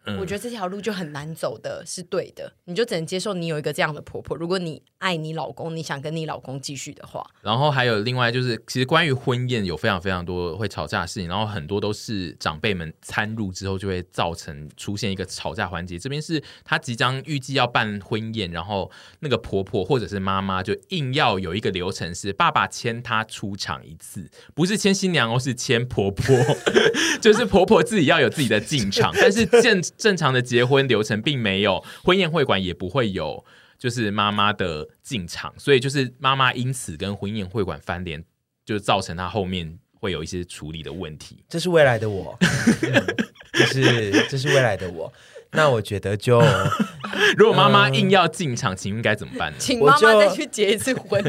[0.05, 4.37] 嗯、我觉得这条路就很难走的，是对的，你就只能接受你有一个这样的婆婆。
[4.37, 15.97] 如果你爱你老公，你想跟你老公继续的话，然后还有另外就是，其实关于婚宴有非常非常多会吵架的事情，然后很多都是长辈们参入之后就会造成出现一个吵架环节。
[15.99, 18.91] 这边是他即将预计要办婚宴，然后
[19.21, 26.37] 那个婆婆或者是妈妈就硬要有一个流程是爸爸牵她出场一次，不是牵新娘哦，是牵婆婆，
[27.23, 29.81] 就是婆婆自己要有自己的进场，但是见。
[29.97, 33.45] 正常的结婚流程并没有，婚宴会馆也不会有，
[33.79, 38.25] 就是妈妈的进场，所以就是妈妈因此跟婚宴会馆翻脸，
[38.65, 41.45] 就造成她后面会有一些处理的问题。
[41.49, 43.17] 这是未来的我， 嗯、
[43.53, 45.13] 这是这是未来的我。
[45.55, 46.43] 那我觉得就，
[47.37, 49.59] 如果妈妈硬要进场，请应该怎么办呢？
[49.61, 51.23] 请妈妈再去结一次婚，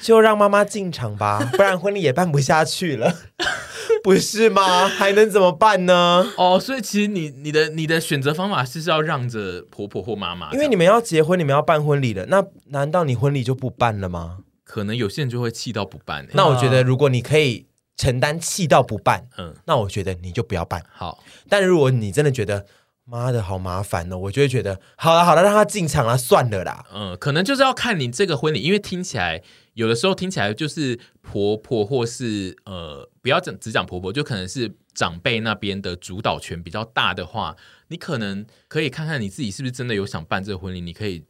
[0.00, 3.14] 就让妈妈进场吧， 不然婚礼也办不下去了。
[4.02, 4.88] 不是吗？
[4.88, 6.26] 还能怎么办呢？
[6.38, 14.38] 哦，所以其实你你的你的选择方法是是要让着婆婆或妈妈，因为你们要结婚，你们要办婚礼了，那难道你婚礼就不办了吗？
[14.64, 16.26] 可能有些人就会气到不办。
[16.32, 20.82] 那我觉得，如果你可以承担气到不办，嗯，那我觉得你就不要办。
[20.90, 22.64] 好，但如果你真的觉得
[23.04, 26.86] 妈的好麻烦哦，我就会觉得好了好了，让他进场了算了啦。
[26.94, 29.42] 嗯，可能就是要看你这个婚礼，因为听起来。
[29.80, 37.56] 有的时候听起来就是婆婆或是呃，不要讲只讲婆婆，就可能是长辈那边的主导权比较大的话，
[37.88, 40.82] 你可能可以看看你自己是不是真的有想办这个婚礼。
[40.82, 41.24] 你可以，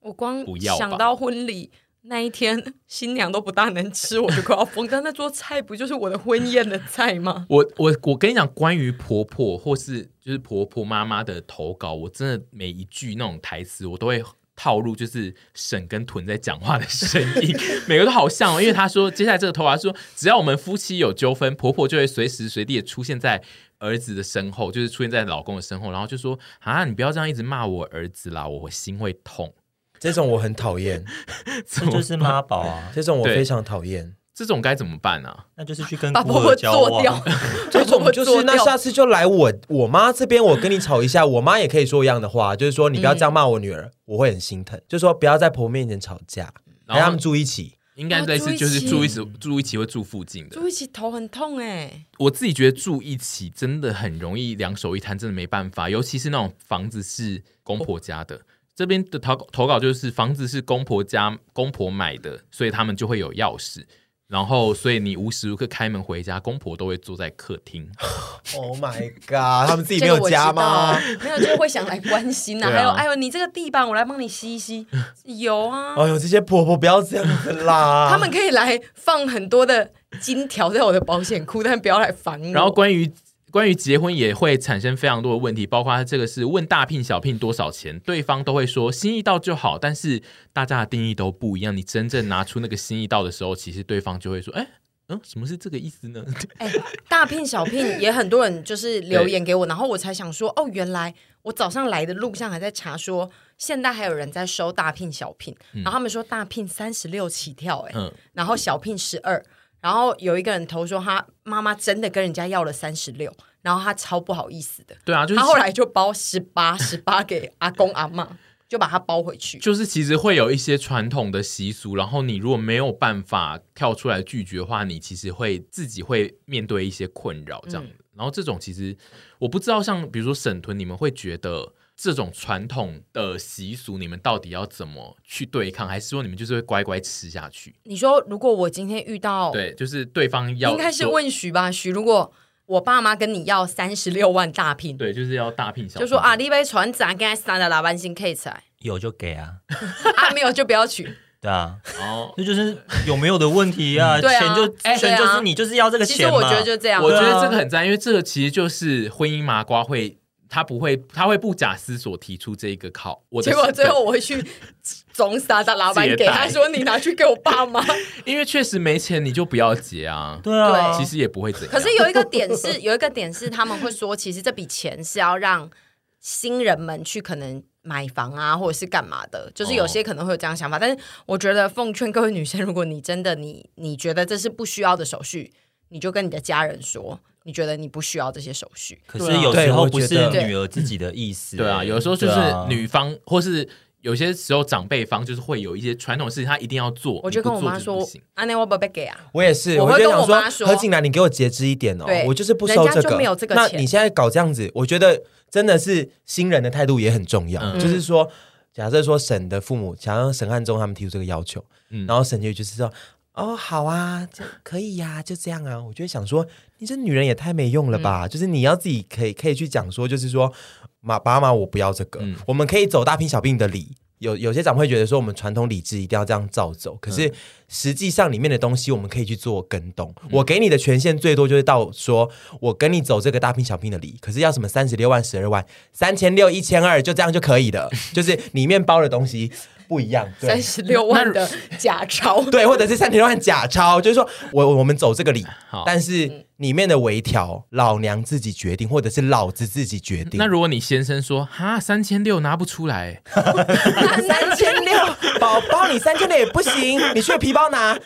[0.00, 1.70] 我光想到婚礼
[2.00, 4.88] 那一天，新娘都不大能吃，我就快要疯。
[4.88, 7.44] 但那桌菜不就是我的婚宴的菜吗？
[7.50, 14.24] 我我我跟你讲，关于婆婆或是就是婆婆妈妈的投稿，我真的每一句那种台词，我都会。
[14.62, 17.56] 套路就是沈跟屯在讲话的声音，
[17.88, 18.60] 每个都好像哦。
[18.60, 23.42] 因为他说，接下来这个头发，说只要我们夫妻有纠纷，婆婆就会随时随地出现在
[23.78, 29.54] 儿子的身后，就是出现在老公的身后，然后就说啊，你不要这样一直骂我儿子啦，我心会痛。
[29.98, 31.02] 这种我很讨厌，
[31.66, 34.14] 这就是妈宝啊，这种我非常讨厌。
[34.40, 35.44] 这种该怎么办呢、啊？
[35.56, 37.22] 那就是去跟婆婆交往。
[37.70, 44.80] 这种 就是那下次就来我我妈这边，我跟你吵一下，我妈也可以说一样的话，就是说你不要这样骂我女儿，嗯、我会很心疼。
[44.88, 46.50] 就是说不要在婆婆面前吵架，
[46.86, 52.06] 然让他们住一起，应该类似就是住一起，住一起会住附近的，住一起头很痛哎、欸。
[52.18, 58.40] 我自己觉得住一起真的很容易两手一摊，真的没办法，尤其是那种房子是公婆家的，
[58.74, 63.84] 这边的投投稿就是房子是公婆家公婆买的，所以他们就会有钥匙。
[64.30, 67.90] 然后，所以你无时无刻开门回家，公婆都会坐在客厅。
[68.56, 69.68] Oh my god！
[69.68, 70.98] 他们自己没有家吗？
[71.22, 72.70] 没有，就会想来关心呐、啊。
[72.70, 74.86] 啊、还有，哎呦，你这个地板我来帮你吸一吸。
[75.24, 75.94] 有啊。
[75.96, 78.08] 哎呦，这些婆婆不要这样子啦。
[78.10, 82.52] 他们可以来放很多的金条在我的保险库，但不要来烦我。
[82.52, 83.12] 然后关于。
[83.50, 90.22] 关于结婚也会产生非常多的问题，包括这个是问大聘小聘多少钱，对方都会说心意到就好，但是
[90.52, 91.76] 大家的定义都不一样。
[91.76, 94.66] 你真正拿出那个心意到的时候，其实对方就会说：“哎，
[95.08, 96.24] 嗯， 什么是这个意思呢？”
[96.58, 96.72] 哎，
[97.08, 109.44] 大聘小聘也很多人就是留言给我，然后我才想说：“哦，原来我早上来的路上还在查说，现在还有人在收大聘小聘，然后他们说大聘三十六起跳，哎，嗯，然后小聘十二。”
[109.80, 114.96] 然后有一个人投说，他妈妈真的跟人家要了三十六，然后他超不好意思的。
[115.04, 118.36] 对啊，就是、他后来就包十八，十八给阿公阿妈，
[118.68, 119.58] 就把他包回去。
[119.58, 127.84] 就是其实会有一些传统的习俗，然后你如果没有办法跳出来拒绝的话，你其实会自己会面对一些困扰这样。
[127.84, 128.96] 嗯、然后这种其实
[129.38, 131.72] 我不知道，像比如说沈屯，你们会觉得？
[132.02, 135.86] 这种传统的习俗，你们到底要怎么去对抗？
[135.86, 137.74] 还是说你们就是会乖乖吃下去？
[137.82, 141.70] 你说，如果我今天遇到，对，就是对方要，应该是问许吧？
[141.70, 142.32] 许，如果
[142.64, 149.56] 我爸妈跟你要三十六万大聘，对，就是要大聘小聘，就说啊，你被船长跟三的老板姓 K 起来，有就给啊，
[150.16, 151.02] 啊没有就不要娶，
[151.42, 154.18] 对啊，哦，那就是有没有的问题啊？
[154.18, 160.16] 对啊，钱就钱就是你就是要这个钱，其实我觉得就这样，我觉得这个很赞，因为这个其实就是婚姻麻瓜会。
[160.50, 163.22] 他不会，他会不假思索提出这个考。
[163.28, 164.44] 我结果最后我会去
[165.14, 167.80] 总撒的老板给他说：“你拿去给我爸妈。
[168.26, 170.40] ”因为确实没钱，你就不要结啊。
[170.42, 171.70] 对啊，其实也不会怎样。
[171.70, 175.70] 可是有一个点是， 有一个点是他们会说，其实这笔钱是要让
[176.18, 179.48] 新人们去可能买房啊，或者是干嘛的。
[179.54, 185.52] 就是有些可能会有这样想法，哦、但是我觉得奉劝各位女生，如果你真的你你觉得这是不需要的手续，
[185.90, 187.20] 你就跟你的家人说。
[187.44, 191.56] 你觉得你不需要这些手续，可是有时候不是女儿自己的意思。
[191.56, 192.34] 对啊，有时候就是
[192.68, 193.66] 女方，或是
[194.02, 197.18] 有些时候长辈方，就是会有一些传统事情，他一定要做。
[197.22, 203.18] 我就跟我妈说：“阿内我不给啊。”我也是，我会跟我妈说：“何景兰，你给我节制一点哦，我就是不收这个。
[203.48, 207.74] 那你现在搞这样子，我觉得真的是新人的态度也很重要。
[207.78, 208.30] 就是说，
[208.74, 211.64] 假设说沈的父母想让沈汉中他们提出这个要求，
[212.06, 212.92] 然后沈就就是说。
[213.40, 215.82] 哦，好啊，这可以呀、啊，就这样啊。
[215.82, 216.46] 我就会想说，
[216.78, 218.26] 你这女人也太没用了吧？
[218.26, 220.52] 嗯、就是你要自己可以可以去讲说，就是说，
[221.00, 223.96] 妈爸妈，我不要这个，嗯、我们可以走大病小病的礼。
[224.18, 226.94] 有有些长辈会觉得说，我们传统礼制一定要这样照走。
[227.00, 227.32] 可是
[227.68, 230.14] 实际上里面的东西，我们可以去做跟动。
[230.24, 232.30] 嗯、我给你的权限最多就是到说，
[232.60, 234.18] 我跟你走这个大聘小聘的礼。
[234.20, 235.64] 可是要什么三十六万、十二万、
[235.94, 237.90] 三千六、一千二，就这样就可以的。
[238.12, 239.50] 就是里面包的东西。
[239.90, 245.44] 不一样，三十六万的假钞， 对，或者是三十六万假钞，就是说我我们走这个礼，
[245.84, 250.38] 但是里面的微调，老娘自己决定，或者是老子自己决定。
[250.38, 254.96] 那如果你先生说哈三千六拿不出来， 三千六，
[255.40, 257.98] 宝宝你三千六也不行，你去皮包拿，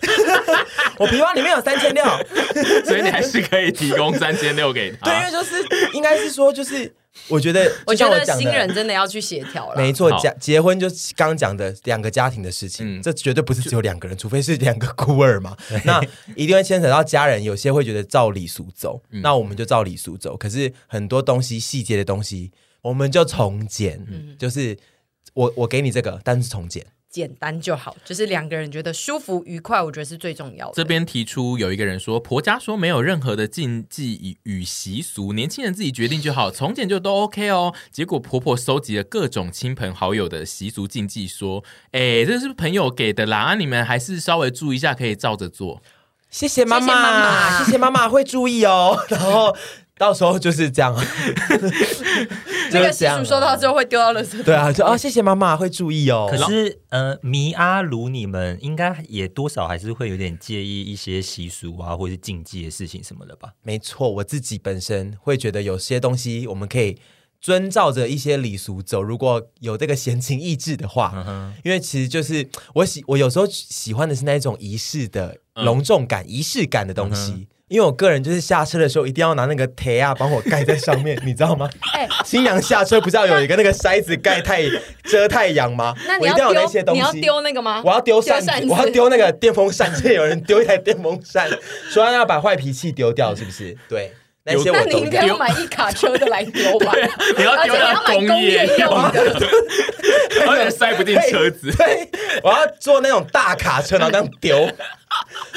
[0.96, 2.02] 我皮包里面有三千六，
[2.86, 5.10] 所以你还是可以提供三千六给他。
[5.10, 5.56] 对，因为就是
[5.92, 6.90] 应该是说就是。
[7.28, 9.76] 我觉得， 我觉得新人真的要去协调了。
[9.76, 15.56] 没错，结结婚就是刚刚讲的两个家庭的事情，嗯、这绝对不是只有两个人，除非是两个孤儿嘛。
[15.84, 16.00] 那
[16.34, 20.36] 一定会牵扯到家人，有些会觉得照礼俗走，嗯、那我们就照礼俗走。
[20.36, 22.52] 可是很多东西细节的东西，
[22.82, 24.76] 我们就从简，嗯、就是
[25.32, 26.84] 我我给你这个，但是从简。
[27.14, 30.72] 简单就好，就是两个人觉得舒服愉快，我觉得是最重要的。
[30.74, 37.72] 这边提出有一个人说，婆家说没有任何的禁忌与习俗，年轻人自己决定就好，从简就都 OK 哦。
[37.92, 41.62] 结果婆婆收集了各种亲朋好友的习俗禁忌，说
[41.92, 45.80] ：“哎，这是朋友给的啦，你们还是稍微注意一下，可以照着做。”
[46.30, 48.98] 谢谢妈妈，谢谢妈妈，谢谢妈妈会注意哦。
[49.08, 49.56] 然后。
[49.96, 50.92] 到时候就是这样，
[52.70, 54.42] 这个习俗收到之后会丢到垃圾桶。
[54.42, 56.26] 对啊，就啊，谢谢妈妈会注意哦。
[56.28, 63.50] 可是呃，米阿鲁你们应该也多少还是会有点介意一些习俗啊，或者是禁忌的事情什么的吧？
[63.62, 66.98] 没错，我自己本身会觉得有些东西我们可以
[67.40, 77.32] 遵照着一些礼俗走，如果有这个闲情逸致的话，嗯、因为其实就是我喜我有时候喜欢的是那一种仪式的隆重感、仪、嗯、式感的东西。
[77.32, 81.68] 嗯因为我个人就是下车的时候一定要拿那个铁啊帮我盖在上面，你知道吗？
[81.92, 84.62] 哎，新娘下车不是要有一个那个筛子盖太
[85.02, 85.92] 遮太阳吗？
[86.06, 87.82] 那你要丢那些东西，你要丢那个吗？
[87.84, 91.50] 我要丢扇子，我要丢那个电风扇，现在有人丢一台电风扇，
[91.90, 93.76] 说要把坏脾气丢掉，是不是？
[93.88, 94.12] 对，
[94.44, 96.92] 那些我应该要买一卡车的来丢吧？
[97.36, 99.20] 你要丢到工业用的，
[100.46, 101.72] 而且塞不进车子。
[101.72, 102.08] 对，
[102.44, 104.70] 我要坐那种大卡车，然后这样丢。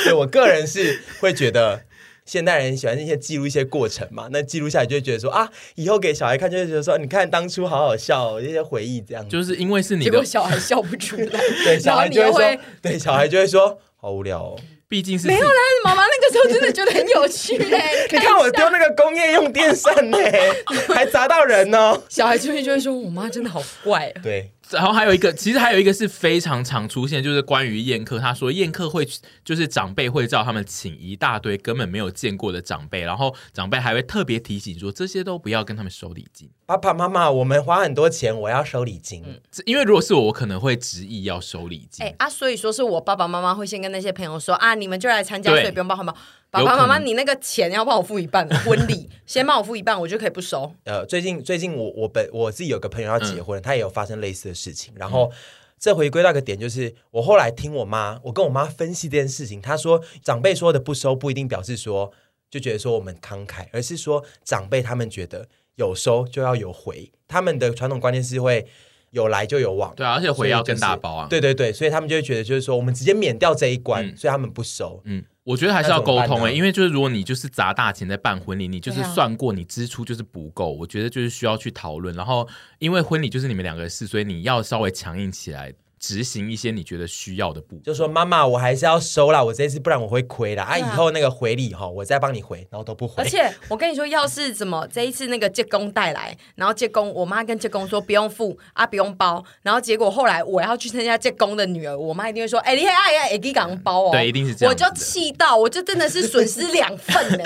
[0.03, 1.81] 对，我个人是会觉得。
[2.27, 9.27] 现代人喜欢那些记录一些过程嘛，那记录下来就会觉得说啊，以后给小孩看就会觉得说，你看当初好好笑哦，这些回忆这样。
[9.27, 11.25] 就是因为是你的，结果小孩笑不出来，
[11.63, 14.59] 对，小孩就会说，对，小孩就会说好无聊哦。
[14.89, 15.53] 毕竟是没有啦，
[15.83, 17.77] 妈妈那个时候真的觉得很有趣嘞。
[18.09, 20.17] 你看我丢那个工业用电扇呢，
[20.93, 22.01] 还砸到人呢。
[22.07, 24.21] 小孩出去就会说，我妈真的好怪啊。
[24.23, 24.49] 对。
[24.71, 28.19] 然后还有一个，其实还有一个是非常常出现，就是关于宴客。
[28.19, 29.07] 他说宴客会
[29.43, 36.49] 就是长辈会叫他们请一大堆根本没有见过的长辈，然后长辈还会特别提醒说，这些都不要跟他们收礼金。
[36.65, 39.23] 爸爸妈妈，我们花很多钱，我要收礼金。
[39.25, 42.05] 嗯，因为如果是我，我可能会执意要收礼金。
[42.05, 46.15] 哎啊，所以说是我爸爸妈妈会先跟那些朋友说啊，你们就来参加，所以不用包红包。
[46.49, 50.73] 爸爸妈妈，你那个钱要帮我付一半， 婚礼先帮我付一半，我就可以不收。
[50.85, 54.93] 呃，最近最近我我本我自己有个朋友要结婚，嗯、他也有发生类似的事情。
[54.95, 55.37] 然后、嗯、
[55.77, 62.11] 这回归到一个点，就是我后来听我妈，我跟我妈分析这件事情，她说长辈说的不收不一定表示说
[62.49, 68.65] 就觉得说我们慷慨，而是说长辈他们觉得有收就要有回，他们的传统观念是会
[69.11, 75.21] 有来就有往，对啊，而且回要更大包啊，对对对，所以他们就会觉得就是说我们直接免掉这一关，嗯、所以他们不收，嗯。
[75.47, 82.13] 我觉得还是要沟通诶、欸，因为就是如果你就是砸大钱在办婚礼，你就是算过你支出就是不够，我觉得就是需要去讨论。
[82.13, 82.45] 然后
[82.79, 85.73] 因为婚礼就是你们两个的事，所以你要稍微强硬起来。
[85.99, 90.63] 执行一些你觉得需要的步，就说妈妈，我还是要收啦，我这次不然我会亏啦。
[90.63, 93.15] 啊，啊以后那个回礼哈，我再帮你回，然后都不回。
[93.17, 104.71] 而且我跟你说，要是怎么这一次那个借工带来，然后借工，我妈跟借工说不用付啊，不用包，然后结果后来我要去参加借工的女儿，我妈一定会说，哎、欸，你还爱要给港包哦，对，一定是这样。
[104.71, 107.43] 我就气到，我就真的是损失两份呢。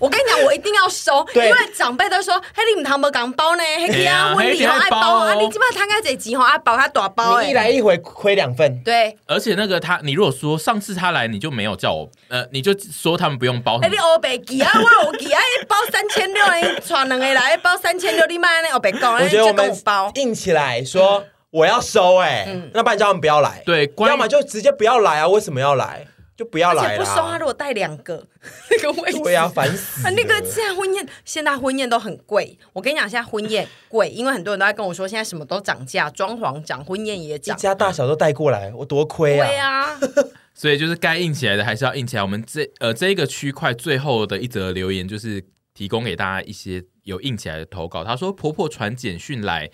[0.00, 8.82] 我跟你讲，我一定要收， 因为长辈都说，嘿，你唔通无港包呢，嘿呀，婚礼好爱包啊，你基本上摊开这几吼啊包他大包，你一来一回亏两份。
[8.82, 13.78] 对，而且那个他，你如果说上次他来，你就没有叫我，呃，你就说他们不用包。
[13.82, 26.06] 哎，你欧北记啊，我有记啊，包三千六，你传两个来包三千六，你妈那欧北讲，我觉得我们包硬起来说我要收，哎，那不然叫他们不要来，对，要么就直接不要来啊，为什么要来？
[26.38, 27.36] 就不要来了，而且不收他。
[27.36, 28.24] 如果带两个
[28.70, 30.08] 那个位置，对啊，烦死。
[30.12, 32.56] 那个现在婚宴，现在婚宴都很贵。
[32.72, 39.46] 我跟你讲，现在婚宴贵，因为很多人都在跟我说，现在什么都涨价，装潢涨，婚宴也涨，一家大小都带过来，我多亏啊！
[39.48, 40.00] 对啊，
[40.54, 42.22] 所以就是该硬起来的还是要硬起来。
[42.22, 48.04] 我们这呃这一个区块最后的一则留言，就是提供给大家一些有硬起来的投稿。
[48.04, 49.68] 他说，婆婆传简讯来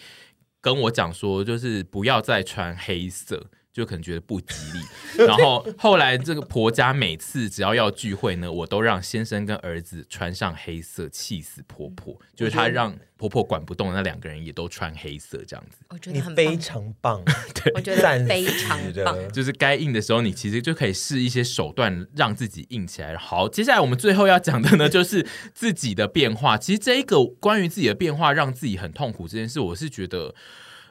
[0.62, 3.50] 跟我讲说，就是不要再穿黑色。
[3.74, 4.80] 就可能觉得不吉利。
[5.26, 12.16] 然后后来这个婆家每次只要要聚会呢，我都让先生跟儿子穿上黑色，气死婆婆。
[12.34, 15.78] 就是他让婆婆管不动，那两个人也都穿黑色，这样子。
[15.88, 17.22] 我觉得你非常棒，
[17.54, 19.32] 对， 我觉得非常棒。
[19.32, 23.16] 就是该硬的时候，你其实就可以试一些手段，让自己硬起来。
[23.16, 26.56] 好，接下来我们最后要讲的呢，就是自己的变化。
[26.56, 30.34] 其实这一个关于自己的变化，让自己很痛苦这件事，我是觉得。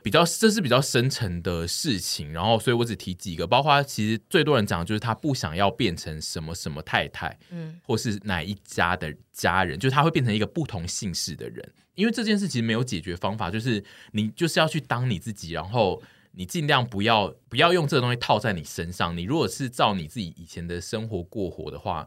[0.04, 13.82] 比较，这是比较深层的事情，然后，所以我只提几个，包括其实最多人讲的就是他不想要变成什么什么太太，嗯，或是哪一家的家人，就是他会变成一个不同姓氏的人，因为这件事其实没有解决方法，就是
[14.12, 22.06] 你就是要去当你自己，然后你尽量不要不要用这个东西套在你身上，你如果是照你自己以前的生活过活的话，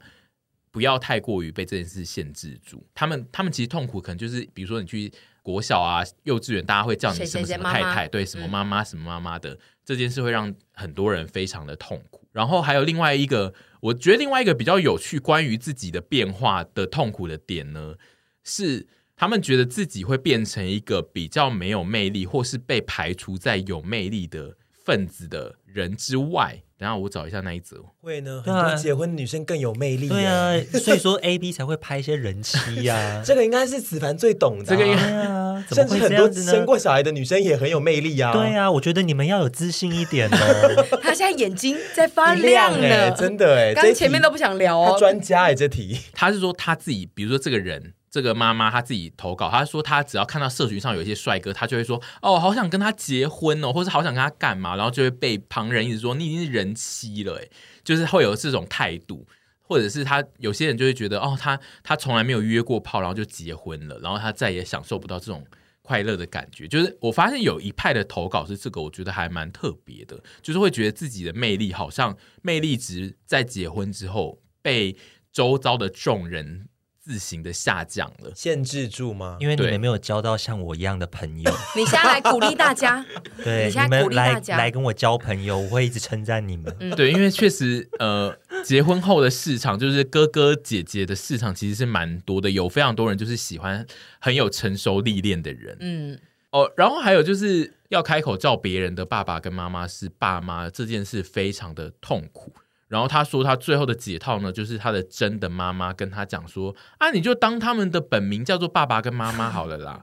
[0.70, 2.86] 不要太过于被这件事限制住。
[2.94, 5.10] 他们他们其实痛苦，可能就是比如说你去。
[5.46, 12.26] 国小啊，幼稚园，大家会叫你什么什么太太，对，什么妈妈，什么妈妈的、嗯、这件事会让很多人非常的痛苦。
[12.32, 17.94] 然后还有另外一个，我觉得另外一个比较有趣，关于自己的变化的痛苦的点呢，
[18.42, 26.64] 是他们觉得自己会变成一个比较没有魅力，或是被排除在有魅力的分子的人之外。
[26.78, 27.78] 等下我找一下那一则。
[28.02, 30.08] 会呢，很多结婚的女生更有魅力。
[30.08, 33.22] 对啊，所以说 A B 才会拍一些人妻呀、啊。
[33.24, 34.66] 这个应该是子凡最懂的、啊。
[34.68, 38.32] 这个应该啊， 甚至很多生过小孩的女生也很有魅力啊。
[38.32, 40.86] 对啊，我觉得你们要有自信一点哦。
[41.02, 44.98] 他现在眼睛在发亮呢，哎，真的哎，刚前面都不想聊哦。
[44.98, 47.94] 专家哎，这题他是说他自己，比如说这个人。
[48.16, 57.46] 这个妈妈她自己投稿，她说她只要看到社群上有一些帅哥，她就会说哦，好想跟他结婚哦，或是好想跟他干嘛，然后就会被旁人一直说你已经是人妻了，哎，
[57.84, 59.26] 就是会有这种态度，
[59.60, 65.44] 或者是他有些人就会觉得哦，他他从来没有约过炮，然后就结婚了，然后他再也享受不到这种
[65.82, 66.66] 快乐的感觉。
[66.66, 74.96] 就是我发现有一派的投稿是这个，我觉得还蛮特别的，就是会觉得自己的魅力好像魅力值在结婚之后被
[75.30, 76.68] 周遭的众人。
[77.06, 79.36] 自行的下降了，限制住吗？
[79.38, 81.52] 因为你们没有交到像我一样的朋友。
[81.76, 83.06] 你现在来鼓励大家，
[83.44, 86.76] 对，你们来来跟我交朋友，我会一直称赞你们。
[86.80, 93.86] 嗯、对，因为确实，呃，结婚后的市场就是哥哥姐姐的市场，其实是蛮多的，有非常多人就是喜欢
[94.18, 95.76] 很有成熟历练的人。
[95.78, 96.18] 嗯，
[96.50, 102.52] 哦，然后还有就是要开口叫别人的爸爸跟妈妈是爸妈这件事，非常的痛苦。
[102.88, 110.00] 然后他说，他最后的解套呢，就是他的真的妈妈跟他讲说：“啊，你就当他们的本名叫做爸爸跟妈妈好了啦。”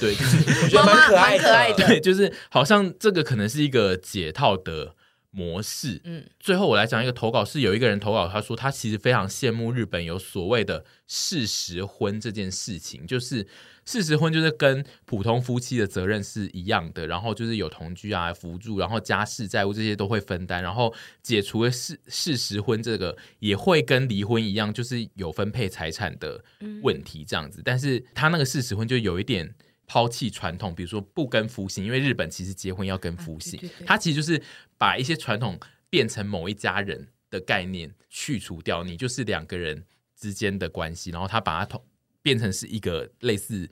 [0.00, 1.86] 对，就是 我觉得蛮可爱的，可爱的。
[1.88, 4.94] 对，就是好像这个可能是一个解套的
[5.30, 6.00] 模式。
[6.04, 13.46] 嗯，最后我来讲一个投稿，是有一个人投稿，他说他其实非常羡慕日本有所谓的事实婚这件事情，就是。
[13.90, 26.40] 事实婚就是跟普通夫妻的责任是一样的，然后就是有同居啊、扶助，然后家事债务这些都会分担，然后解除了事事实婚这个也会跟离婚一样，就是有分配财产的
[26.84, 27.60] 问题这样子。
[27.64, 29.52] 但是他那个事实婚就有一点
[29.88, 34.40] 抛弃传统，比如说不跟夫姓，因为日本其实结婚要跟夫姓，他其实就是
[34.78, 39.84] 把一些传统变成某一家人的概念去除掉，你就是两个人
[40.16, 41.82] 之间的关系，然后他把它同。
[42.22, 43.68] 变成是一个类似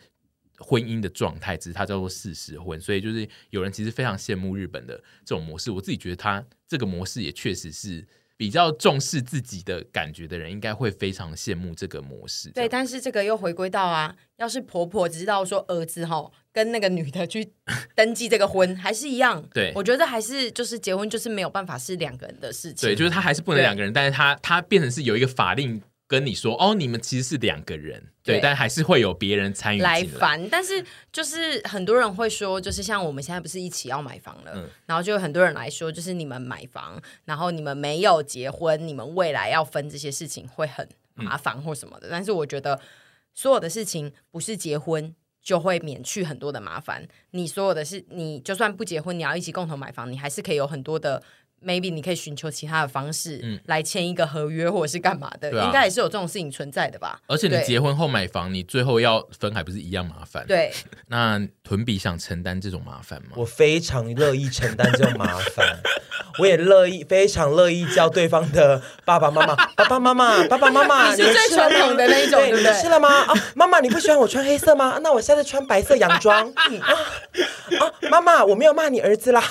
[0.58, 5.70] 婚姻的状态，只是它叫做事实婚，所以就是有人其实非常羡慕日本的这种模式。
[5.70, 8.04] 我自己觉得，他这个模式也确实是
[8.36, 12.50] 比较重视自己的感觉的人，应该会非常羡慕这个模式。
[12.50, 17.52] 对，但是这个又回归到啊，要是婆婆知道说儿子哈跟那个女的去
[17.94, 19.44] 登记这个婚，还是一样。
[19.54, 22.88] 对，我觉得还是就是结婚就是没有办法是两个人的事情。
[22.88, 25.80] 对，就是他还是不能两个人，但是他他变成是有一个法令。
[26.08, 30.48] 跟你说哦，你们其实是两个人，对，对，但还是会有别人参与来烦。
[30.48, 30.82] 但是
[31.12, 42.08] 就是很多人会说，就是像我们现在不是一起要买房了，嗯，然后就有很多人来说，就是你们买房，然后你们没有结婚，你们未来要分这些事情会很麻烦或什么的。
[42.08, 42.80] 嗯，但是我觉得
[43.34, 47.06] 所有的事情不是结婚就会免去很多的麻烦。
[47.32, 51.22] 你所有的事，你就算不结婚，你要一起共同买房，你还是可以有很多的。
[51.64, 57.20] Maybe 你可以寻求其他的方式，嗯，来签一个合约或者是干嘛的，嗯、应该也是有这种事情存在的吧？
[57.26, 60.44] 而且你结婚后买房，你最后要分还不是一样麻烦？
[60.46, 60.72] 对。
[61.08, 63.30] 那屯比想承担这种麻烦吗？
[63.36, 65.78] 我非常乐意承担这种麻烦，
[66.38, 71.14] 我也乐意，非常乐意叫对方的爸爸妈妈、 爸爸妈妈、爸爸妈妈。
[71.14, 72.72] 你是最传统的那一种，对不对？
[72.80, 73.08] 吃了吗？
[73.24, 74.98] 啊，妈妈，你不喜欢我穿黑色吗？
[75.02, 76.48] 那我下次穿白色洋装。
[76.50, 76.62] 啊
[77.80, 79.42] 啊，妈妈，我没有骂你儿子啦。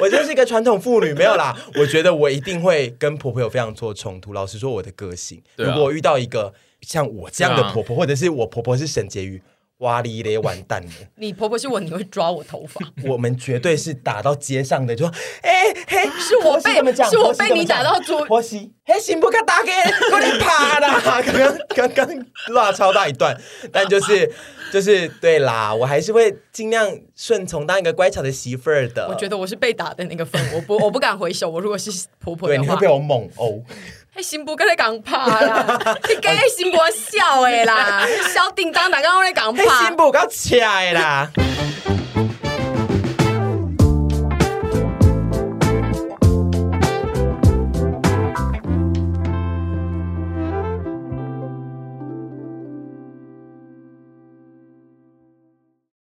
[0.00, 1.56] 我就是一个传统妇女，没有啦。
[1.76, 4.32] 我觉得我一定会跟婆婆有非常多冲突。
[4.32, 9.40] 老实说，我的个性，如果遇到一个像我这样的婆婆，或者是我婆婆是沈婕妤，
[9.82, 10.90] 哇哩嘞，完蛋了！
[11.16, 12.80] 你婆婆是我，你会抓我头发？
[13.04, 15.50] 我们绝对是打到街上的，就说哎
[15.88, 16.74] 嘿，是我被
[17.10, 19.28] 是我被你打到桌，婆媳，嘿，行不？
[19.28, 19.72] 敢打给
[20.10, 21.00] 过来趴啦！
[21.24, 21.58] 刚刚
[21.90, 23.34] 刚刚落超大一段，
[23.72, 24.30] 但就是
[24.72, 29.08] 就是对啦，我还是会尽量顺从，当一个乖巧的媳妇儿的。
[29.08, 31.48] 我觉得我是被打的那个份，我不我不敢回首。
[31.50, 33.62] 我如果是婆婆的话，对，你会被我猛殴。
[34.14, 39.86] 迄新妇跟你讲怕啦， 你跟迄新妇笑诶啦，小叮当大刚我咧讲怕？
[39.86, 41.30] 新妇够恰诶啦。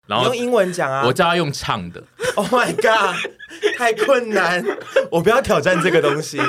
[0.07, 2.03] 然后用英文讲啊，我叫他用唱的。
[2.37, 3.17] Oh my god，
[3.77, 4.65] 太困难，
[5.11, 6.41] 我不要挑战这个东西。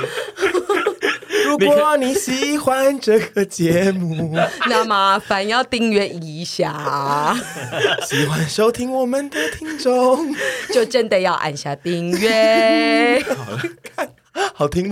[1.50, 4.36] 如果你喜欢这个节目，
[4.68, 7.36] 那麻烦要订阅一下。
[8.06, 10.34] 喜欢收听我们的听众，
[10.74, 13.24] 就真的要按下订阅。
[13.36, 13.62] 好了，
[13.95, 14.10] 看
[14.54, 14.88] 好听吗？